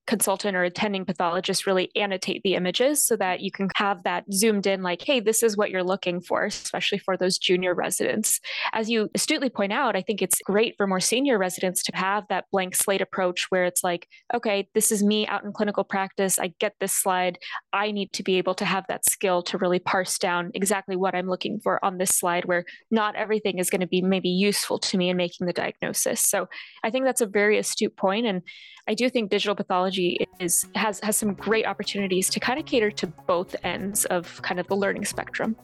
consultant 0.07 0.55
or 0.55 0.63
attending 0.63 1.05
pathologist 1.05 1.65
really 1.65 1.89
annotate 1.95 2.41
the 2.43 2.55
images 2.55 3.03
so 3.03 3.15
that 3.15 3.41
you 3.41 3.51
can 3.51 3.69
have 3.75 4.03
that 4.03 4.23
zoomed 4.31 4.67
in 4.67 4.83
like 4.83 5.01
hey 5.01 5.19
this 5.19 5.41
is 5.41 5.57
what 5.57 5.71
you're 5.71 5.83
looking 5.83 6.21
for 6.21 6.45
especially 6.45 6.97
for 6.97 7.17
those 7.17 7.37
junior 7.37 7.73
residents. 7.73 8.39
As 8.73 8.89
you 8.89 9.09
astutely 9.15 9.49
point 9.49 9.73
out 9.73 9.95
i 9.95 10.01
think 10.01 10.21
it's 10.21 10.39
great 10.45 10.75
for 10.77 10.85
more 10.87 10.99
senior 10.99 11.37
residents 11.37 11.81
to 11.83 11.95
have 11.95 12.25
that 12.29 12.45
blank 12.51 12.75
slate 12.75 13.01
approach 13.01 13.47
where 13.49 13.65
it's 13.65 13.83
like 13.83 14.07
okay 14.33 14.67
this 14.73 14.91
is 14.91 15.03
me 15.03 15.25
out 15.27 15.43
in 15.43 15.51
clinical 15.53 15.83
practice. 15.83 16.39
I 16.39 16.53
get 16.59 16.73
this 16.79 16.93
slide. 16.93 17.39
I 17.73 17.91
need 17.91 18.13
to 18.13 18.23
be 18.23 18.37
able 18.37 18.55
to 18.55 18.65
have 18.65 18.85
that 18.87 19.05
skill 19.05 19.41
to 19.43 19.57
really 19.57 19.79
parse 19.79 20.17
down 20.17 20.51
exactly 20.53 20.95
what 20.95 21.15
i'm 21.15 21.27
looking 21.27 21.59
for 21.59 21.83
on 21.83 21.97
this 21.97 22.11
slide 22.11 22.45
where 22.45 22.65
not 22.91 23.15
everything 23.15 23.59
is 23.59 23.69
going 23.69 23.81
to 23.81 23.87
be 23.87 24.01
maybe 24.01 24.29
useful 24.29 24.77
to 24.79 24.97
me 24.97 25.09
in 25.09 25.17
making 25.17 25.47
the 25.47 25.53
diagnosis. 25.53 26.21
So 26.21 26.47
i 26.83 26.89
think 26.89 27.05
that's 27.05 27.21
a 27.21 27.25
very 27.25 27.57
astute 27.57 27.95
point 27.95 28.25
and 28.25 28.41
I 28.87 28.93
do 28.93 29.09
think 29.09 29.31
digital 29.31 29.55
pathology 29.55 29.94
is 30.39 30.67
has 30.75 30.99
has 31.01 31.17
some 31.17 31.33
great 31.33 31.65
opportunities 31.65 32.29
to 32.29 32.39
kind 32.39 32.59
of 32.59 32.65
cater 32.65 32.91
to 32.91 33.07
both 33.07 33.55
ends 33.63 34.05
of 34.05 34.41
kind 34.41 34.59
of 34.59 34.67
the 34.67 34.75
learning 34.75 35.05
spectrum. 35.05 35.55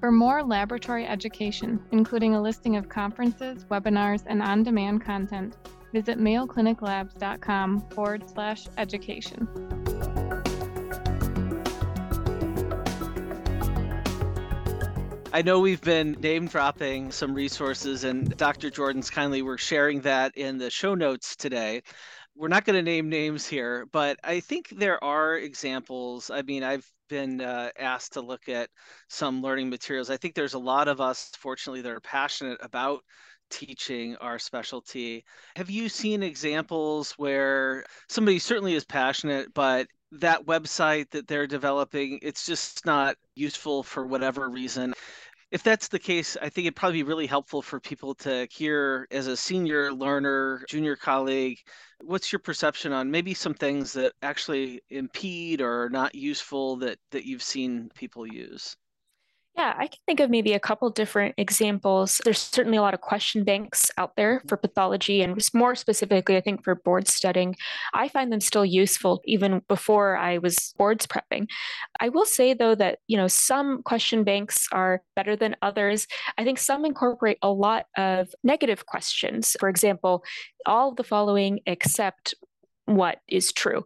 For 0.00 0.12
more 0.12 0.42
laboratory 0.42 1.06
education, 1.06 1.80
including 1.90 2.34
a 2.34 2.40
listing 2.40 2.76
of 2.76 2.88
conferences, 2.88 3.64
webinars, 3.64 4.22
and 4.26 4.40
on 4.40 4.62
demand 4.62 5.04
content, 5.04 5.56
visit 5.92 6.18
mayocliniclabs.com 6.18 7.88
forward 7.90 8.28
slash 8.28 8.68
education. 8.78 9.77
I 15.38 15.42
know 15.42 15.60
we've 15.60 15.80
been 15.80 16.16
name 16.20 16.48
dropping 16.48 17.12
some 17.12 17.32
resources, 17.32 18.02
and 18.02 18.36
Dr. 18.36 18.70
Jordan's 18.70 19.08
kindly 19.08 19.40
were 19.40 19.56
sharing 19.56 20.00
that 20.00 20.36
in 20.36 20.58
the 20.58 20.68
show 20.68 20.96
notes 20.96 21.36
today. 21.36 21.84
We're 22.34 22.48
not 22.48 22.64
going 22.64 22.74
to 22.74 22.82
name 22.82 23.08
names 23.08 23.46
here, 23.46 23.86
but 23.92 24.18
I 24.24 24.40
think 24.40 24.70
there 24.70 25.02
are 25.04 25.36
examples. 25.36 26.28
I 26.28 26.42
mean, 26.42 26.64
I've 26.64 26.84
been 27.08 27.40
uh, 27.40 27.70
asked 27.78 28.14
to 28.14 28.20
look 28.20 28.48
at 28.48 28.68
some 29.08 29.40
learning 29.40 29.70
materials. 29.70 30.10
I 30.10 30.16
think 30.16 30.34
there's 30.34 30.54
a 30.54 30.58
lot 30.58 30.88
of 30.88 31.00
us, 31.00 31.30
fortunately, 31.38 31.82
that 31.82 31.92
are 31.92 32.00
passionate 32.00 32.58
about 32.60 33.04
teaching 33.48 34.16
our 34.16 34.40
specialty. 34.40 35.24
Have 35.54 35.70
you 35.70 35.88
seen 35.88 36.24
examples 36.24 37.12
where 37.12 37.84
somebody 38.08 38.40
certainly 38.40 38.74
is 38.74 38.84
passionate, 38.84 39.54
but 39.54 39.86
that 40.12 40.46
website 40.46 41.10
that 41.10 41.28
they're 41.28 41.46
developing, 41.46 42.18
it's 42.22 42.46
just 42.46 42.84
not 42.86 43.16
useful 43.34 43.82
for 43.82 44.06
whatever 44.06 44.48
reason. 44.48 44.94
If 45.50 45.62
that's 45.62 45.88
the 45.88 45.98
case, 45.98 46.36
I 46.38 46.48
think 46.48 46.64
it'd 46.66 46.76
probably 46.76 47.00
be 47.02 47.08
really 47.08 47.26
helpful 47.26 47.60
for 47.62 47.80
people 47.80 48.14
to 48.16 48.46
hear 48.50 49.06
as 49.10 49.26
a 49.26 49.36
senior 49.36 49.92
learner, 49.92 50.64
junior 50.68 50.96
colleague, 50.96 51.58
what's 52.00 52.32
your 52.32 52.38
perception 52.38 52.92
on 52.92 53.10
maybe 53.10 53.34
some 53.34 53.52
things 53.54 53.92
that 53.94 54.14
actually 54.22 54.82
impede 54.88 55.60
or 55.60 55.84
are 55.84 55.90
not 55.90 56.14
useful 56.14 56.76
that 56.78 56.98
that 57.10 57.24
you've 57.26 57.42
seen 57.42 57.90
people 57.94 58.26
use? 58.26 58.76
Yeah, 59.58 59.74
I 59.76 59.88
can 59.88 59.98
think 60.06 60.20
of 60.20 60.30
maybe 60.30 60.52
a 60.52 60.60
couple 60.60 60.88
different 60.88 61.34
examples. 61.36 62.20
There's 62.24 62.38
certainly 62.38 62.78
a 62.78 62.80
lot 62.80 62.94
of 62.94 63.00
question 63.00 63.42
banks 63.42 63.90
out 63.98 64.14
there 64.16 64.40
for 64.46 64.56
pathology, 64.56 65.20
and 65.20 65.36
more 65.52 65.74
specifically, 65.74 66.36
I 66.36 66.40
think 66.40 66.62
for 66.62 66.76
board 66.76 67.08
studying. 67.08 67.56
I 67.92 68.06
find 68.06 68.32
them 68.32 68.40
still 68.40 68.64
useful 68.64 69.20
even 69.24 69.62
before 69.66 70.16
I 70.16 70.38
was 70.38 70.72
boards 70.78 71.08
prepping. 71.08 71.48
I 71.98 72.08
will 72.08 72.24
say 72.24 72.54
though 72.54 72.76
that 72.76 73.00
you 73.08 73.16
know 73.16 73.26
some 73.26 73.82
question 73.82 74.22
banks 74.22 74.68
are 74.70 75.02
better 75.16 75.34
than 75.34 75.56
others. 75.60 76.06
I 76.38 76.44
think 76.44 76.58
some 76.60 76.84
incorporate 76.84 77.38
a 77.42 77.50
lot 77.50 77.86
of 77.96 78.28
negative 78.44 78.86
questions. 78.86 79.56
For 79.58 79.68
example, 79.68 80.22
all 80.66 80.90
of 80.90 80.96
the 80.96 81.02
following 81.02 81.58
except 81.66 82.32
what 82.88 83.20
is 83.28 83.52
true. 83.52 83.84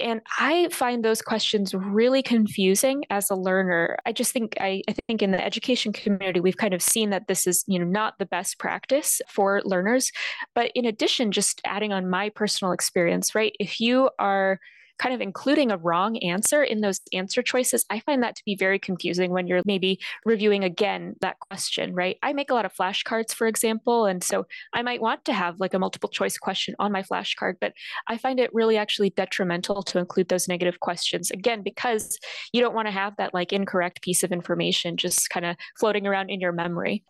And 0.00 0.20
I 0.38 0.68
find 0.70 1.04
those 1.04 1.20
questions 1.20 1.74
really 1.74 2.22
confusing 2.22 3.04
as 3.10 3.30
a 3.30 3.34
learner. 3.34 3.98
I 4.06 4.12
just 4.12 4.32
think 4.32 4.56
I, 4.60 4.82
I, 4.88 4.94
think 5.06 5.22
in 5.22 5.32
the 5.32 5.44
education 5.44 5.92
community 5.92 6.40
we've 6.40 6.56
kind 6.56 6.72
of 6.72 6.82
seen 6.82 7.10
that 7.10 7.28
this 7.28 7.46
is 7.46 7.64
you 7.66 7.78
know 7.78 7.84
not 7.84 8.14
the 8.18 8.26
best 8.26 8.58
practice 8.58 9.20
for 9.28 9.60
learners. 9.64 10.10
But 10.54 10.70
in 10.74 10.86
addition, 10.86 11.30
just 11.30 11.60
adding 11.64 11.92
on 11.92 12.08
my 12.08 12.30
personal 12.30 12.72
experience, 12.72 13.34
right? 13.34 13.54
If 13.58 13.80
you 13.80 14.10
are 14.18 14.58
kind 14.98 15.14
of 15.14 15.20
including 15.20 15.70
a 15.70 15.76
wrong 15.76 16.16
answer 16.18 16.62
in 16.62 16.80
those 16.80 17.00
answer 17.12 17.42
choices, 17.42 17.84
I 17.90 18.00
find 18.00 18.22
that 18.22 18.36
to 18.36 18.42
be 18.44 18.56
very 18.56 18.78
confusing 18.78 19.30
when 19.30 19.46
you're 19.46 19.62
maybe 19.64 19.98
reviewing 20.24 20.64
again 20.64 21.14
that 21.20 21.38
question, 21.38 21.94
right? 21.94 22.18
I 22.22 22.32
make 22.32 22.50
a 22.50 22.54
lot 22.54 22.64
of 22.64 22.74
flashcards, 22.74 23.32
for 23.32 23.46
example. 23.46 24.06
And 24.06 24.22
so 24.22 24.46
I 24.72 24.82
might 24.82 25.00
want 25.00 25.24
to 25.26 25.32
have 25.32 25.60
like 25.60 25.74
a 25.74 25.78
multiple 25.78 26.08
choice 26.08 26.36
question 26.36 26.74
on 26.78 26.92
my 26.92 27.02
flashcard, 27.02 27.54
but 27.60 27.72
I 28.08 28.18
find 28.18 28.40
it 28.40 28.52
really 28.52 28.76
actually 28.76 29.10
detrimental 29.10 29.82
to 29.84 29.98
include 29.98 30.28
those 30.28 30.48
negative 30.48 30.80
questions 30.80 31.30
again, 31.30 31.62
because 31.62 32.18
you 32.52 32.60
don't 32.60 32.74
want 32.74 32.88
to 32.88 32.92
have 32.92 33.16
that 33.16 33.34
like 33.34 33.52
incorrect 33.52 34.02
piece 34.02 34.22
of 34.22 34.32
information 34.32 34.96
just 34.96 35.30
kind 35.30 35.46
of 35.46 35.56
floating 35.78 36.06
around 36.06 36.30
in 36.30 36.40
your 36.40 36.52
memory. 36.52 37.04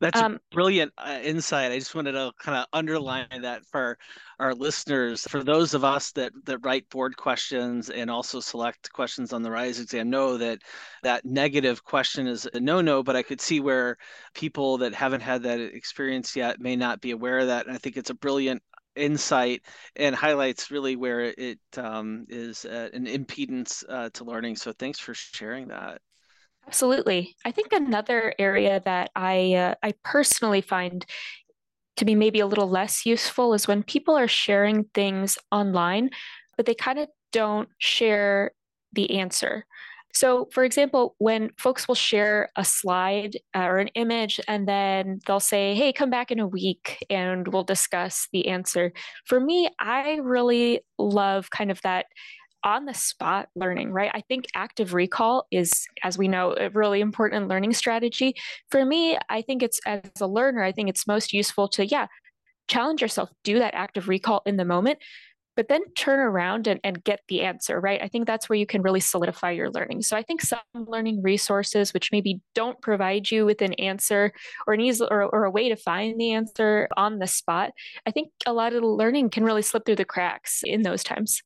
That's 0.00 0.18
um, 0.18 0.36
a 0.36 0.54
brilliant 0.54 0.92
uh, 0.96 1.18
insight. 1.22 1.72
I 1.72 1.78
just 1.78 1.94
wanted 1.94 2.12
to 2.12 2.32
kind 2.40 2.56
of 2.56 2.66
underline 2.72 3.42
that 3.42 3.66
for 3.66 3.98
our 4.38 4.54
listeners. 4.54 5.22
For 5.28 5.44
those 5.44 5.74
of 5.74 5.84
us 5.84 6.12
that 6.12 6.32
that 6.44 6.58
write 6.64 6.88
board 6.88 7.16
questions 7.18 7.90
and 7.90 8.10
also 8.10 8.40
select 8.40 8.90
questions 8.92 9.34
on 9.34 9.42
the 9.42 9.50
RISE 9.50 9.78
exam, 9.78 10.08
know 10.08 10.38
that 10.38 10.60
that 11.02 11.26
negative 11.26 11.84
question 11.84 12.26
is 12.26 12.48
a 12.54 12.60
no-no. 12.60 13.02
But 13.02 13.16
I 13.16 13.22
could 13.22 13.42
see 13.42 13.60
where 13.60 13.98
people 14.34 14.78
that 14.78 14.94
haven't 14.94 15.20
had 15.20 15.42
that 15.42 15.60
experience 15.60 16.34
yet 16.34 16.60
may 16.60 16.76
not 16.76 17.02
be 17.02 17.10
aware 17.10 17.40
of 17.40 17.48
that. 17.48 17.66
And 17.66 17.74
I 17.74 17.78
think 17.78 17.98
it's 17.98 18.10
a 18.10 18.14
brilliant 18.14 18.62
insight 18.96 19.62
and 19.96 20.14
highlights 20.14 20.70
really 20.70 20.96
where 20.96 21.20
it 21.20 21.58
um, 21.76 22.24
is 22.28 22.64
uh, 22.64 22.88
an 22.92 23.06
impedance 23.06 23.84
uh, 23.88 24.08
to 24.14 24.24
learning. 24.24 24.56
So 24.56 24.72
thanks 24.72 24.98
for 24.98 25.14
sharing 25.14 25.68
that. 25.68 26.00
Absolutely. 26.70 27.34
I 27.44 27.50
think 27.50 27.72
another 27.72 28.32
area 28.38 28.80
that 28.84 29.10
I 29.16 29.54
uh, 29.54 29.74
I 29.82 29.92
personally 30.04 30.60
find 30.60 31.04
to 31.96 32.04
be 32.04 32.14
maybe 32.14 32.38
a 32.38 32.46
little 32.46 32.70
less 32.70 33.04
useful 33.04 33.54
is 33.54 33.66
when 33.66 33.82
people 33.82 34.16
are 34.16 34.28
sharing 34.28 34.84
things 34.94 35.36
online, 35.50 36.10
but 36.56 36.66
they 36.66 36.74
kind 36.76 37.00
of 37.00 37.08
don't 37.32 37.68
share 37.78 38.52
the 38.92 39.18
answer. 39.18 39.66
So, 40.14 40.48
for 40.52 40.62
example, 40.62 41.16
when 41.18 41.50
folks 41.58 41.88
will 41.88 41.96
share 41.96 42.50
a 42.54 42.64
slide 42.64 43.36
uh, 43.52 43.62
or 43.64 43.78
an 43.78 43.88
image 43.88 44.40
and 44.46 44.68
then 44.68 45.18
they'll 45.26 45.40
say, 45.40 45.74
hey, 45.74 45.92
come 45.92 46.10
back 46.10 46.30
in 46.30 46.38
a 46.38 46.46
week 46.46 47.04
and 47.10 47.48
we'll 47.48 47.64
discuss 47.64 48.28
the 48.32 48.46
answer. 48.46 48.92
For 49.26 49.40
me, 49.40 49.68
I 49.80 50.20
really 50.22 50.82
love 50.98 51.50
kind 51.50 51.72
of 51.72 51.82
that 51.82 52.06
on 52.64 52.84
the 52.84 52.94
spot 52.94 53.48
learning, 53.54 53.92
right? 53.92 54.10
I 54.12 54.20
think 54.20 54.46
active 54.54 54.94
recall 54.94 55.46
is, 55.50 55.86
as 56.02 56.18
we 56.18 56.28
know, 56.28 56.54
a 56.58 56.70
really 56.70 57.00
important 57.00 57.48
learning 57.48 57.72
strategy. 57.72 58.34
For 58.70 58.84
me, 58.84 59.18
I 59.28 59.42
think 59.42 59.62
it's 59.62 59.80
as 59.86 60.00
a 60.20 60.26
learner, 60.26 60.62
I 60.62 60.72
think 60.72 60.88
it's 60.88 61.06
most 61.06 61.32
useful 61.32 61.68
to, 61.68 61.86
yeah, 61.86 62.06
challenge 62.68 63.02
yourself, 63.02 63.30
do 63.44 63.58
that 63.58 63.74
active 63.74 64.08
recall 64.08 64.42
in 64.46 64.56
the 64.56 64.64
moment, 64.64 64.98
but 65.56 65.68
then 65.68 65.82
turn 65.94 66.20
around 66.20 66.66
and, 66.66 66.80
and 66.84 67.02
get 67.04 67.20
the 67.28 67.42
answer, 67.42 67.80
right? 67.80 68.00
I 68.02 68.08
think 68.08 68.26
that's 68.26 68.48
where 68.48 68.58
you 68.58 68.66
can 68.66 68.82
really 68.82 69.00
solidify 69.00 69.50
your 69.50 69.70
learning. 69.70 70.02
So 70.02 70.16
I 70.16 70.22
think 70.22 70.40
some 70.40 70.60
learning 70.74 71.22
resources, 71.22 71.92
which 71.92 72.12
maybe 72.12 72.40
don't 72.54 72.80
provide 72.80 73.30
you 73.30 73.44
with 73.44 73.60
an 73.60 73.74
answer 73.74 74.32
or 74.66 74.74
an 74.74 74.80
easy 74.80 75.04
or, 75.10 75.24
or 75.24 75.44
a 75.44 75.50
way 75.50 75.68
to 75.68 75.76
find 75.76 76.18
the 76.18 76.32
answer 76.32 76.88
on 76.96 77.18
the 77.18 77.26
spot, 77.26 77.72
I 78.06 78.10
think 78.10 78.30
a 78.46 78.52
lot 78.52 78.72
of 78.72 78.82
the 78.82 78.86
learning 78.86 79.30
can 79.30 79.44
really 79.44 79.62
slip 79.62 79.84
through 79.84 79.96
the 79.96 80.04
cracks 80.04 80.62
in 80.64 80.82
those 80.82 81.02
times. 81.02 81.42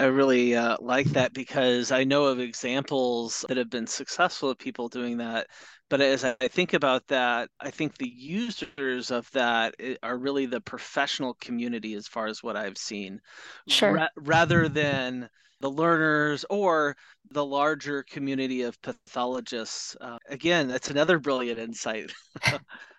I 0.00 0.04
really 0.06 0.54
uh, 0.54 0.76
like 0.80 1.12
that 1.12 1.32
because 1.32 1.90
I 1.90 2.04
know 2.04 2.26
of 2.26 2.38
examples 2.38 3.44
that 3.48 3.56
have 3.56 3.68
been 3.70 3.86
successful 3.88 4.50
of 4.50 4.58
people 4.58 4.88
doing 4.88 5.16
that. 5.18 5.48
But 5.90 6.00
as 6.00 6.24
I 6.24 6.34
think 6.48 6.72
about 6.72 7.08
that, 7.08 7.50
I 7.58 7.70
think 7.70 7.96
the 7.96 8.08
users 8.08 9.10
of 9.10 9.28
that 9.32 9.74
eh, 9.80 9.96
are 10.02 10.16
really 10.16 10.46
the 10.46 10.60
professional 10.60 11.34
community 11.34 11.94
as 11.94 12.06
far 12.06 12.26
as 12.28 12.42
what 12.42 12.56
I've 12.56 12.78
seen. 12.78 13.20
Sure. 13.66 13.92
Ra- 13.92 14.08
rather 14.16 14.68
than 14.68 15.28
the 15.60 15.70
learners 15.70 16.44
or 16.50 16.96
the 17.30 17.44
larger 17.44 18.02
community 18.04 18.62
of 18.62 18.80
pathologists. 18.82 19.96
Uh, 20.00 20.18
again, 20.28 20.68
that's 20.68 20.90
another 20.90 21.18
brilliant 21.18 21.58
insight. 21.58 22.12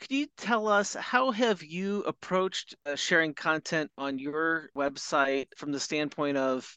Could 0.00 0.10
you 0.10 0.26
tell 0.36 0.68
us 0.68 0.94
how 0.94 1.30
have 1.30 1.62
you 1.62 2.02
approached 2.04 2.74
uh, 2.86 2.96
sharing 2.96 3.34
content 3.34 3.90
on 3.98 4.18
your 4.18 4.70
website 4.76 5.46
from 5.56 5.72
the 5.72 5.80
standpoint 5.80 6.36
of 6.36 6.76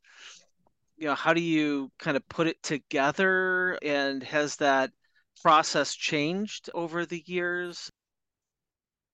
you 1.00 1.08
know, 1.08 1.16
how 1.16 1.34
do 1.34 1.42
you 1.42 1.90
kind 1.98 2.18
of 2.18 2.28
put 2.28 2.48
it 2.48 2.62
together? 2.62 3.80
And 3.82 4.22
has 4.24 4.58
that 4.58 4.92
process 5.42 5.96
changed 5.96 6.70
over 6.74 7.06
the 7.06 7.24
years? 7.26 7.90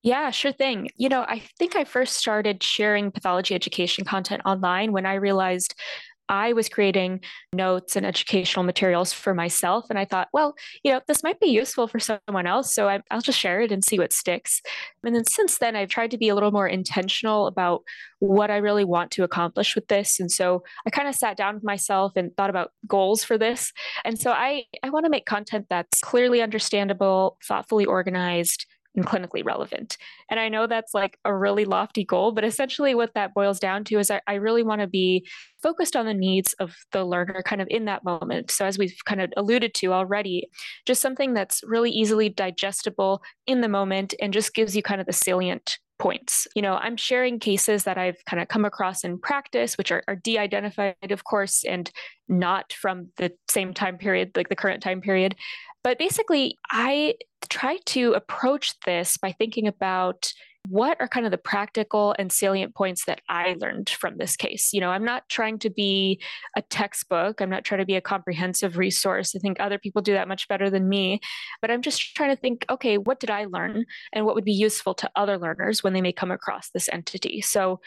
Yeah, 0.01 0.31
sure 0.31 0.51
thing. 0.51 0.89
You 0.97 1.09
know, 1.09 1.21
I 1.27 1.43
think 1.57 1.75
I 1.75 1.83
first 1.83 2.17
started 2.17 2.61
sharing 2.61 3.11
pathology 3.11 3.55
education 3.55 4.03
content 4.03 4.41
online 4.45 4.91
when 4.91 5.05
I 5.05 5.15
realized 5.15 5.75
I 6.29 6.53
was 6.53 6.69
creating 6.69 7.21
notes 7.53 7.95
and 7.95 8.05
educational 8.05 8.63
materials 8.63 9.13
for 9.13 9.33
myself. 9.33 9.85
And 9.89 9.99
I 9.99 10.05
thought, 10.05 10.29
well, 10.33 10.55
you 10.83 10.91
know, 10.91 11.01
this 11.07 11.23
might 11.23 11.39
be 11.39 11.47
useful 11.47 11.87
for 11.87 11.99
someone 11.99 12.47
else. 12.47 12.73
So 12.73 12.89
I, 12.89 13.01
will 13.11 13.21
just 13.21 13.39
share 13.39 13.61
it 13.61 13.71
and 13.71 13.83
see 13.83 13.99
what 13.99 14.13
sticks. 14.13 14.61
And 15.03 15.15
then 15.15 15.25
since 15.25 15.57
then, 15.57 15.75
I've 15.75 15.89
tried 15.89 16.11
to 16.11 16.17
be 16.17 16.29
a 16.29 16.35
little 16.35 16.51
more 16.51 16.67
intentional 16.67 17.47
about 17.47 17.83
what 18.19 18.49
I 18.49 18.57
really 18.57 18.85
want 18.85 19.11
to 19.11 19.23
accomplish 19.23 19.75
with 19.75 19.87
this. 19.87 20.19
And 20.19 20.31
so 20.31 20.63
I 20.85 20.89
kind 20.89 21.07
of 21.07 21.15
sat 21.15 21.37
down 21.37 21.55
with 21.55 21.63
myself 21.63 22.13
and 22.15 22.35
thought 22.35 22.49
about 22.49 22.71
goals 22.87 23.23
for 23.23 23.37
this. 23.37 23.71
And 24.03 24.19
so 24.19 24.31
I, 24.31 24.63
I 24.83 24.89
want 24.89 25.05
to 25.05 25.11
make 25.11 25.25
content 25.25 25.67
that's 25.69 25.99
clearly 26.01 26.41
understandable, 26.41 27.37
thoughtfully 27.47 27.85
organized, 27.85 28.65
and 28.95 29.05
clinically 29.05 29.43
relevant. 29.45 29.97
And 30.29 30.39
I 30.39 30.49
know 30.49 30.67
that's 30.67 30.93
like 30.93 31.17
a 31.25 31.35
really 31.35 31.65
lofty 31.65 32.03
goal, 32.03 32.31
but 32.31 32.43
essentially 32.43 32.95
what 32.95 33.13
that 33.15 33.33
boils 33.33 33.59
down 33.59 33.83
to 33.85 33.99
is 33.99 34.09
I, 34.09 34.21
I 34.27 34.35
really 34.35 34.63
want 34.63 34.81
to 34.81 34.87
be 34.87 35.27
focused 35.61 35.95
on 35.95 36.05
the 36.05 36.13
needs 36.13 36.53
of 36.59 36.75
the 36.91 37.03
learner 37.03 37.41
kind 37.45 37.61
of 37.61 37.67
in 37.69 37.85
that 37.85 38.03
moment. 38.03 38.51
So, 38.51 38.65
as 38.65 38.77
we've 38.77 38.95
kind 39.05 39.21
of 39.21 39.31
alluded 39.37 39.73
to 39.75 39.93
already, 39.93 40.49
just 40.85 41.01
something 41.01 41.33
that's 41.33 41.61
really 41.65 41.91
easily 41.91 42.29
digestible 42.29 43.21
in 43.47 43.61
the 43.61 43.69
moment 43.69 44.13
and 44.21 44.33
just 44.33 44.53
gives 44.53 44.75
you 44.75 44.83
kind 44.83 45.01
of 45.01 45.07
the 45.07 45.13
salient 45.13 45.77
points. 45.97 46.47
You 46.55 46.61
know, 46.61 46.75
I'm 46.75 46.97
sharing 46.97 47.39
cases 47.39 47.83
that 47.83 47.97
I've 47.97 48.17
kind 48.25 48.41
of 48.41 48.47
come 48.47 48.65
across 48.65 49.03
in 49.03 49.19
practice, 49.19 49.77
which 49.77 49.91
are, 49.91 50.03
are 50.07 50.15
de 50.15 50.37
identified, 50.37 51.11
of 51.11 51.23
course, 51.23 51.63
and 51.63 51.89
not 52.27 52.73
from 52.73 53.09
the 53.17 53.31
same 53.49 53.73
time 53.73 53.97
period, 53.97 54.31
like 54.35 54.49
the 54.49 54.55
current 54.55 54.83
time 54.83 55.01
period. 55.01 55.35
But 55.83 55.99
basically, 55.99 56.57
I 56.71 57.15
try 57.49 57.77
to 57.85 58.13
approach 58.13 58.73
this 58.85 59.17
by 59.17 59.31
thinking 59.33 59.67
about 59.67 60.31
what 60.69 60.97
are 60.99 61.07
kind 61.07 61.25
of 61.25 61.31
the 61.31 61.37
practical 61.37 62.15
and 62.17 62.31
salient 62.31 62.75
points 62.75 63.05
that 63.05 63.21
I 63.29 63.55
learned 63.59 63.89
from 63.89 64.17
this 64.17 64.35
case? 64.35 64.71
You 64.73 64.81
know, 64.81 64.89
I'm 64.89 65.05
not 65.05 65.27
trying 65.29 65.59
to 65.59 65.69
be 65.69 66.21
a 66.55 66.61
textbook. 66.61 67.41
I'm 67.41 67.49
not 67.49 67.63
trying 67.63 67.79
to 67.79 67.85
be 67.85 67.95
a 67.95 68.01
comprehensive 68.01 68.77
resource. 68.77 69.35
I 69.35 69.39
think 69.39 69.59
other 69.59 69.77
people 69.77 70.01
do 70.01 70.13
that 70.13 70.27
much 70.27 70.47
better 70.47 70.69
than 70.69 70.89
me. 70.89 71.19
But 71.61 71.71
I'm 71.71 71.81
just 71.81 72.15
trying 72.15 72.35
to 72.35 72.41
think, 72.41 72.65
okay, 72.69 72.97
what 72.97 73.19
did 73.19 73.29
I 73.29 73.45
learn 73.45 73.85
and 74.13 74.25
what 74.25 74.35
would 74.35 74.45
be 74.45 74.53
useful 74.53 74.93
to 74.95 75.11
other 75.15 75.37
learners 75.37 75.83
when 75.83 75.93
they 75.93 76.01
may 76.01 76.13
come 76.13 76.31
across 76.31 76.69
this 76.69 76.89
entity? 76.91 77.41
So 77.41 77.79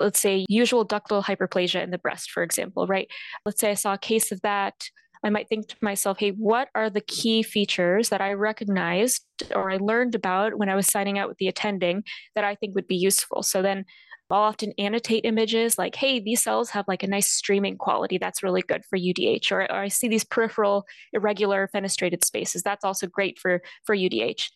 let's 0.00 0.20
say 0.20 0.44
usual 0.48 0.86
ductal 0.86 1.22
hyperplasia 1.22 1.82
in 1.82 1.90
the 1.90 1.98
breast, 1.98 2.30
for 2.30 2.42
example, 2.42 2.86
right? 2.86 3.08
Let's 3.44 3.60
say 3.60 3.70
I 3.70 3.74
saw 3.74 3.94
a 3.94 3.98
case 3.98 4.32
of 4.32 4.40
that 4.42 4.90
I 5.24 5.30
might 5.30 5.48
think 5.48 5.68
to 5.68 5.76
myself, 5.80 6.18
hey, 6.18 6.30
what 6.30 6.68
are 6.74 6.90
the 6.90 7.00
key 7.00 7.42
features 7.42 8.10
that 8.10 8.20
I 8.20 8.34
recognized 8.34 9.24
or 9.54 9.70
I 9.70 9.78
learned 9.78 10.14
about 10.14 10.58
when 10.58 10.68
I 10.68 10.76
was 10.76 10.86
signing 10.86 11.18
out 11.18 11.28
with 11.28 11.38
the 11.38 11.48
attending 11.48 12.04
that 12.34 12.44
I 12.44 12.54
think 12.54 12.74
would 12.74 12.86
be 12.86 12.96
useful? 12.96 13.42
So 13.42 13.62
then 13.62 13.84
I'll 14.30 14.42
often 14.42 14.72
annotate 14.78 15.24
images 15.24 15.78
like, 15.78 15.94
hey, 15.94 16.18
these 16.18 16.42
cells 16.42 16.70
have 16.70 16.86
like 16.88 17.02
a 17.02 17.06
nice 17.06 17.30
streaming 17.30 17.76
quality. 17.76 18.18
That's 18.18 18.42
really 18.42 18.62
good 18.62 18.82
for 18.84 18.98
UDH. 18.98 19.52
Or, 19.52 19.62
or 19.62 19.78
I 19.78 19.88
see 19.88 20.08
these 20.08 20.24
peripheral 20.24 20.84
irregular 21.12 21.68
fenestrated 21.74 22.24
spaces. 22.24 22.62
That's 22.62 22.84
also 22.84 23.06
great 23.06 23.38
for, 23.38 23.62
for 23.84 23.96
UDH. 23.96 24.48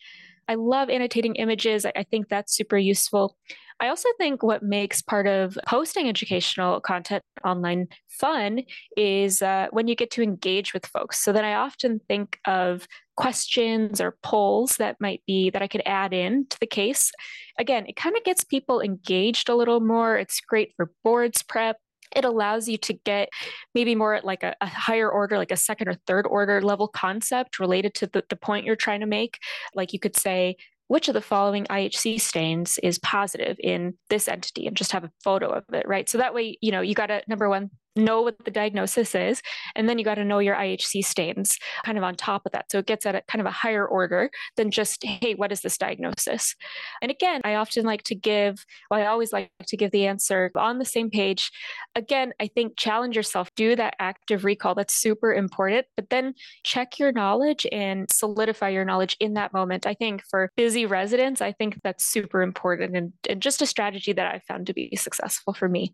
I 0.49 0.55
love 0.55 0.89
annotating 0.89 1.35
images. 1.35 1.85
I, 1.85 1.93
I 1.95 2.03
think 2.03 2.27
that's 2.27 2.55
super 2.55 2.77
useful. 2.77 3.37
I 3.79 3.87
also 3.87 4.09
think 4.17 4.43
what 4.43 4.61
makes 4.61 5.01
part 5.01 5.25
of 5.25 5.57
posting 5.65 6.09
educational 6.09 6.81
content 6.81 7.23
online 7.45 7.87
fun 8.09 8.63
is 8.97 9.41
uh, 9.41 9.67
when 9.71 9.87
you 9.87 9.95
get 9.95 10.11
to 10.11 10.21
engage 10.21 10.73
with 10.73 10.85
folks. 10.87 11.23
So 11.23 11.31
then 11.31 11.45
I 11.45 11.53
often 11.53 12.01
think 12.09 12.39
of 12.45 12.87
questions 13.15 14.01
or 14.01 14.17
polls 14.23 14.77
that 14.77 14.97
might 14.99 15.21
be 15.27 15.49
that 15.51 15.61
I 15.61 15.67
could 15.67 15.83
add 15.85 16.13
in 16.13 16.47
to 16.49 16.59
the 16.59 16.67
case. 16.67 17.11
Again, 17.57 17.85
it 17.87 17.95
kind 17.95 18.17
of 18.17 18.23
gets 18.23 18.43
people 18.43 18.81
engaged 18.81 19.47
a 19.47 19.55
little 19.55 19.79
more. 19.79 20.17
It's 20.17 20.41
great 20.41 20.73
for 20.75 20.91
boards 21.03 21.41
prep 21.41 21.77
it 22.15 22.25
allows 22.25 22.67
you 22.67 22.77
to 22.77 22.93
get 22.93 23.29
maybe 23.73 23.95
more 23.95 24.13
at 24.15 24.25
like 24.25 24.43
a, 24.43 24.55
a, 24.61 24.67
higher 24.67 25.09
order 25.09 25.37
like 25.37 25.51
a 25.51 25.57
second 25.57 25.87
or 25.87 25.93
third 26.07 26.25
order 26.27 26.61
level 26.61 26.87
concept 26.87 27.59
related 27.59 27.93
to 27.93 28.07
the, 28.07 28.23
the 28.29 28.35
point 28.35 28.65
you're 28.65 28.75
trying 28.75 28.99
to 28.99 29.05
make 29.05 29.39
like 29.75 29.93
you 29.93 29.99
could 29.99 30.15
say 30.15 30.55
which 30.89 31.07
of 31.07 31.13
the 31.13 31.21
following 31.21 31.65
IHC 31.65 32.19
stains 32.19 32.79
is 32.81 32.97
positive 32.97 33.57
in 33.63 33.93
this 34.09 34.27
entity 34.27 34.65
and 34.65 34.75
just 34.75 34.91
have 34.91 35.03
a 35.03 35.11
photo 35.23 35.47
of 35.49 35.63
it, 35.71 35.87
right? 35.87 36.09
So 36.09 36.17
that 36.17 36.33
way, 36.33 36.57
you 36.61 36.71
know, 36.71 36.81
you 36.81 36.95
got 36.95 37.07
to 37.07 37.21
number 37.27 37.47
one, 37.47 37.69
know 37.95 38.21
what 38.21 38.43
the 38.45 38.51
diagnosis 38.51 39.15
is, 39.15 39.41
and 39.75 39.87
then 39.87 39.97
you 39.97 40.05
got 40.05 40.15
to 40.15 40.25
know 40.25 40.39
your 40.39 40.55
IHC 40.55 41.03
stains 41.03 41.57
kind 41.83 41.97
of 41.97 42.03
on 42.03 42.15
top 42.15 42.43
of 42.45 42.51
that. 42.51 42.71
So 42.71 42.79
it 42.79 42.85
gets 42.85 43.05
at 43.05 43.15
a 43.15 43.21
kind 43.27 43.41
of 43.41 43.45
a 43.45 43.51
higher 43.51 43.85
order 43.85 44.29
than 44.57 44.71
just, 44.71 45.03
hey, 45.03 45.33
what 45.35 45.51
is 45.51 45.61
this 45.61 45.77
diagnosis? 45.77 46.55
And 47.01 47.11
again, 47.11 47.41
I 47.43 47.55
often 47.55 47.85
like 47.85 48.03
to 48.03 48.15
give, 48.15 48.65
well, 48.89 48.99
I 48.99 49.05
always 49.05 49.33
like 49.33 49.51
to 49.67 49.77
give 49.77 49.91
the 49.91 50.05
answer 50.05 50.51
on 50.55 50.79
the 50.79 50.85
same 50.85 51.09
page. 51.09 51.51
Again, 51.95 52.33
I 52.39 52.47
think 52.47 52.77
challenge 52.77 53.15
yourself, 53.15 53.53
do 53.55 53.75
that 53.75 53.95
active 53.99 54.45
recall. 54.45 54.75
That's 54.75 54.93
super 54.93 55.33
important, 55.33 55.85
but 55.95 56.09
then 56.09 56.33
check 56.63 56.99
your 56.99 57.11
knowledge 57.11 57.65
and 57.71 58.07
solidify 58.11 58.69
your 58.69 58.85
knowledge 58.85 59.17
in 59.19 59.33
that 59.33 59.53
moment. 59.53 59.85
I 59.85 59.93
think 59.93 60.23
for 60.29 60.51
busy 60.55 60.85
residents, 60.85 61.41
I 61.41 61.51
think 61.51 61.79
that's 61.83 62.05
super 62.05 62.41
important 62.41 62.95
and, 62.95 63.13
and 63.27 63.41
just 63.41 63.61
a 63.61 63.65
strategy 63.65 64.13
that 64.13 64.33
I've 64.33 64.43
found 64.43 64.67
to 64.67 64.73
be 64.73 64.95
successful 64.95 65.53
for 65.53 65.67
me. 65.67 65.93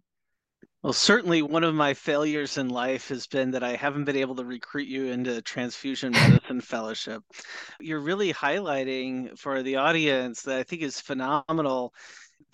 Well, 0.86 0.94
certainly 0.94 1.42
one 1.42 1.64
of 1.64 1.74
my 1.74 1.96
failures 1.96 2.60
in 2.60 2.70
life 2.70 3.08
has 3.08 3.26
been 3.26 3.50
that 3.50 3.64
I 3.64 3.76
haven't 3.76 4.04
been 4.04 4.18
able 4.18 4.36
to 4.36 4.46
recruit 4.46 4.88
you 4.88 5.06
into 5.06 5.42
transfusion 5.42 6.12
medicine 6.12 6.62
fellowship. 6.62 7.24
You're 7.80 8.02
really 8.02 8.32
highlighting 8.32 9.36
for 9.36 9.64
the 9.64 9.78
audience 9.78 10.44
that 10.44 10.60
I 10.60 10.62
think 10.62 10.84
is 10.84 11.00
phenomenal 11.00 11.92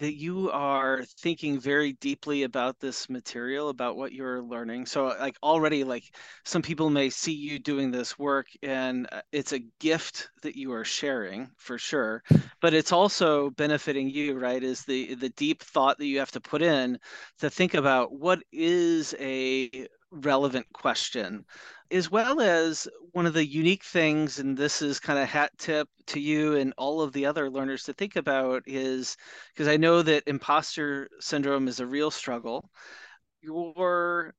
that 0.02 0.16
you 0.16 0.50
are 0.52 1.04
thinking 1.20 1.60
very 1.60 1.94
deeply 1.94 2.44
about 2.44 2.80
this 2.80 3.10
material 3.10 3.70
about 3.70 3.96
what 3.96 4.12
you're 4.12 4.42
learning. 4.42 4.86
So 4.88 5.06
like 5.20 5.38
already 5.44 5.84
like 5.84 6.04
some 6.44 6.64
people 6.64 6.90
may 6.90 7.10
see 7.10 7.34
you 7.34 7.60
doing 7.60 7.92
this 7.92 8.18
work 8.18 8.48
and 8.64 9.08
uh, 9.12 9.22
it's 9.32 9.54
a 9.54 9.64
gift 9.80 10.30
that 10.42 10.56
you 10.56 10.74
are 10.74 10.84
sharing 10.84 11.50
for 11.58 11.78
sure 11.78 12.24
but 12.62 12.74
it's 12.74 12.92
also 12.92 13.52
benefiting 13.52 14.10
you 14.10 14.34
right 14.38 14.64
is 14.64 14.84
the 14.86 15.16
the 15.16 15.30
deep 15.30 15.62
thought 15.62 15.98
that 15.98 16.06
you 16.06 16.20
have 16.20 16.32
to 16.32 16.42
put 16.42 16.62
in 16.62 16.98
to 17.40 17.50
think 17.50 17.74
about 17.74 18.12
what 18.12 18.40
is 18.52 19.14
a 19.20 19.88
relevant 20.12 20.68
question 20.74 21.46
as 21.92 22.10
well 22.10 22.40
as 22.40 22.88
one 23.12 23.26
of 23.26 23.34
the 23.34 23.46
unique 23.46 23.84
things, 23.84 24.40
and 24.40 24.58
this 24.58 24.82
is 24.82 25.00
kind 25.00 25.20
of 25.20 25.28
hat 25.28 25.52
tip 25.58 25.90
to 26.08 26.20
you 26.20 26.56
and 26.56 26.74
all 26.78 27.02
of 27.02 27.12
the 27.12 27.26
other 27.26 27.50
learners 27.50 27.84
to 27.84 27.94
think 27.94 28.16
about, 28.16 28.64
is 28.66 29.18
because 29.54 29.68
I 29.68 29.78
know 29.78 30.02
that 30.02 30.24
imposter 30.26 31.10
syndrome 31.20 31.68
is 31.68 31.82
a 31.82 31.86
real 31.86 32.10
struggle. 32.10 32.70
Your 33.42 34.34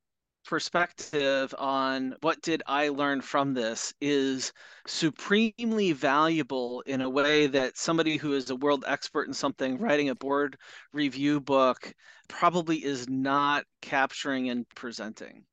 perspective 0.47 1.55
on 1.59 2.17
what 2.23 2.41
did 2.43 2.63
I 2.67 2.89
learn 2.89 3.21
from 3.21 3.55
this 3.55 3.93
is 4.01 4.53
supremely 4.87 5.93
valuable 5.93 6.81
in 6.87 7.03
a 7.03 7.11
way 7.11 7.47
that 7.49 7.77
somebody 7.77 8.17
who 8.17 8.33
is 8.33 8.51
a 8.51 8.57
world 8.57 8.85
expert 8.87 9.29
in 9.29 9.35
something 9.35 9.79
writing 9.79 10.09
a 10.09 10.15
board 10.15 10.57
review 10.93 11.41
book 11.41 11.93
probably 12.29 12.83
is 12.83 13.09
not 13.09 13.65
capturing 13.83 14.49
and 14.49 14.67
presenting. 14.75 15.45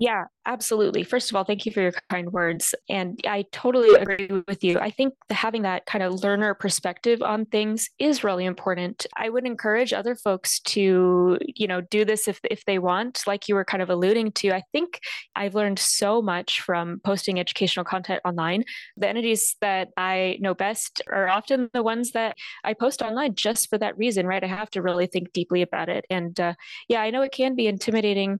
Yeah, 0.00 0.26
absolutely. 0.46 1.02
First 1.02 1.28
of 1.28 1.34
all, 1.34 1.42
thank 1.42 1.66
you 1.66 1.72
for 1.72 1.80
your 1.80 1.92
kind 2.08 2.30
words. 2.32 2.72
And 2.88 3.20
I 3.26 3.44
totally 3.50 3.94
agree 4.00 4.28
with 4.46 4.62
you. 4.62 4.78
I 4.78 4.90
think 4.90 5.12
having 5.28 5.62
that 5.62 5.86
kind 5.86 6.04
of 6.04 6.22
learner 6.22 6.54
perspective 6.54 7.20
on 7.20 7.46
things 7.46 7.90
is 7.98 8.22
really 8.22 8.44
important. 8.44 9.06
I 9.16 9.28
would 9.28 9.44
encourage 9.44 9.92
other 9.92 10.14
folks 10.14 10.60
to, 10.60 11.36
you 11.42 11.66
know, 11.66 11.80
do 11.80 12.04
this 12.04 12.28
if 12.28 12.38
if 12.48 12.64
they 12.64 12.78
want, 12.78 13.24
like 13.26 13.48
you 13.48 13.56
were 13.56 13.64
kind 13.64 13.82
of 13.82 13.90
alluding 13.90 14.30
to. 14.34 14.52
I 14.52 14.62
think 14.70 15.00
I've 15.34 15.56
learned 15.56 15.80
so 15.80 16.22
much 16.22 16.60
from 16.60 17.00
posting 17.04 17.40
educational 17.40 17.84
content 17.84 18.20
online. 18.24 18.62
The 18.96 19.08
entities 19.08 19.56
that 19.62 19.88
I 19.96 20.38
know 20.40 20.54
best 20.54 21.02
are 21.12 21.28
often 21.28 21.70
the 21.74 21.82
ones 21.82 22.12
that 22.12 22.36
I 22.62 22.72
post 22.74 23.02
online 23.02 23.34
just 23.34 23.68
for 23.68 23.78
that 23.78 23.98
reason, 23.98 24.28
right? 24.28 24.44
I 24.44 24.46
have 24.46 24.70
to 24.70 24.82
really 24.82 25.08
think 25.08 25.32
deeply 25.32 25.60
about 25.62 25.88
it. 25.88 26.04
And 26.08 26.38
uh, 26.38 26.54
yeah, 26.88 27.00
I 27.02 27.10
know 27.10 27.22
it 27.22 27.32
can 27.32 27.56
be 27.56 27.66
intimidating 27.66 28.38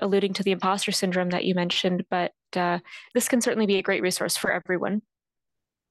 alluding 0.00 0.32
to 0.34 0.42
the 0.42 0.52
imposter 0.52 0.92
syndrome 0.92 1.30
that 1.30 1.44
you 1.44 1.54
mentioned, 1.54 2.04
but 2.10 2.32
uh, 2.56 2.78
this 3.14 3.28
can 3.28 3.40
certainly 3.40 3.66
be 3.66 3.76
a 3.76 3.82
great 3.82 4.02
resource 4.02 4.36
for 4.36 4.52
everyone. 4.52 5.02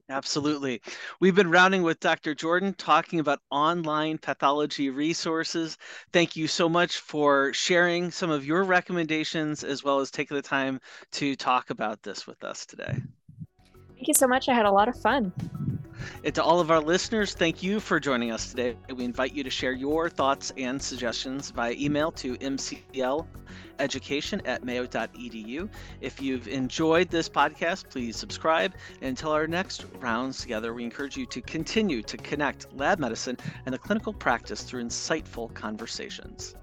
Absolutely. 0.09 0.81
We've 1.19 1.35
been 1.35 1.51
rounding 1.51 1.83
with 1.83 1.99
Dr. 1.99 2.33
Jordan 2.33 2.73
talking 2.75 3.19
about 3.19 3.41
online 3.51 4.17
pathology 4.17 4.89
resources. 4.89 5.77
Thank 6.13 6.37
you 6.37 6.47
so 6.47 6.69
much 6.69 6.99
for 6.99 7.51
sharing 7.51 8.09
some 8.09 8.29
of 8.29 8.45
your 8.45 8.63
recommendations 8.63 9.65
as 9.65 9.83
well 9.83 9.99
as 9.99 10.09
taking 10.09 10.37
the 10.37 10.41
time 10.41 10.79
to 11.11 11.35
talk 11.35 11.71
about 11.71 12.03
this 12.03 12.25
with 12.25 12.41
us 12.45 12.65
today. 12.65 13.01
Thank 13.95 14.07
you 14.07 14.13
so 14.13 14.27
much. 14.27 14.47
I 14.47 14.53
had 14.53 14.65
a 14.65 14.71
lot 14.71 14.87
of 14.87 14.97
fun. 15.01 15.33
And 16.23 16.33
to 16.35 16.43
all 16.43 16.61
of 16.61 16.71
our 16.71 16.79
listeners, 16.79 17.33
thank 17.33 17.61
you 17.61 17.79
for 17.79 17.99
joining 17.99 18.31
us 18.31 18.51
today. 18.51 18.77
We 18.95 19.03
invite 19.03 19.33
you 19.33 19.43
to 19.43 19.49
share 19.49 19.73
your 19.73 20.09
thoughts 20.09 20.53
and 20.55 20.81
suggestions 20.81 21.51
via 21.51 21.73
email 21.73 22.11
to 22.13 22.35
mcleducation 23.77 24.41
at 24.45 24.63
mayo.edu. 24.63 25.69
If 26.01 26.21
you've 26.21 26.47
enjoyed 26.47 27.09
this 27.09 27.29
podcast, 27.29 27.89
please 27.89 28.15
subscribe. 28.15 28.73
Until 29.01 29.31
our 29.31 29.47
next 29.47 29.85
rounds 29.99 30.39
together, 30.41 30.73
we 30.73 30.83
encourage 30.83 31.17
you 31.17 31.25
to 31.27 31.41
continue 31.41 32.01
to 32.03 32.17
connect 32.17 32.73
lab 32.73 32.99
medicine 32.99 33.37
and 33.65 33.73
the 33.73 33.79
clinical 33.79 34.13
practice 34.13 34.63
through 34.63 34.83
insightful 34.83 35.53
conversations. 35.53 36.55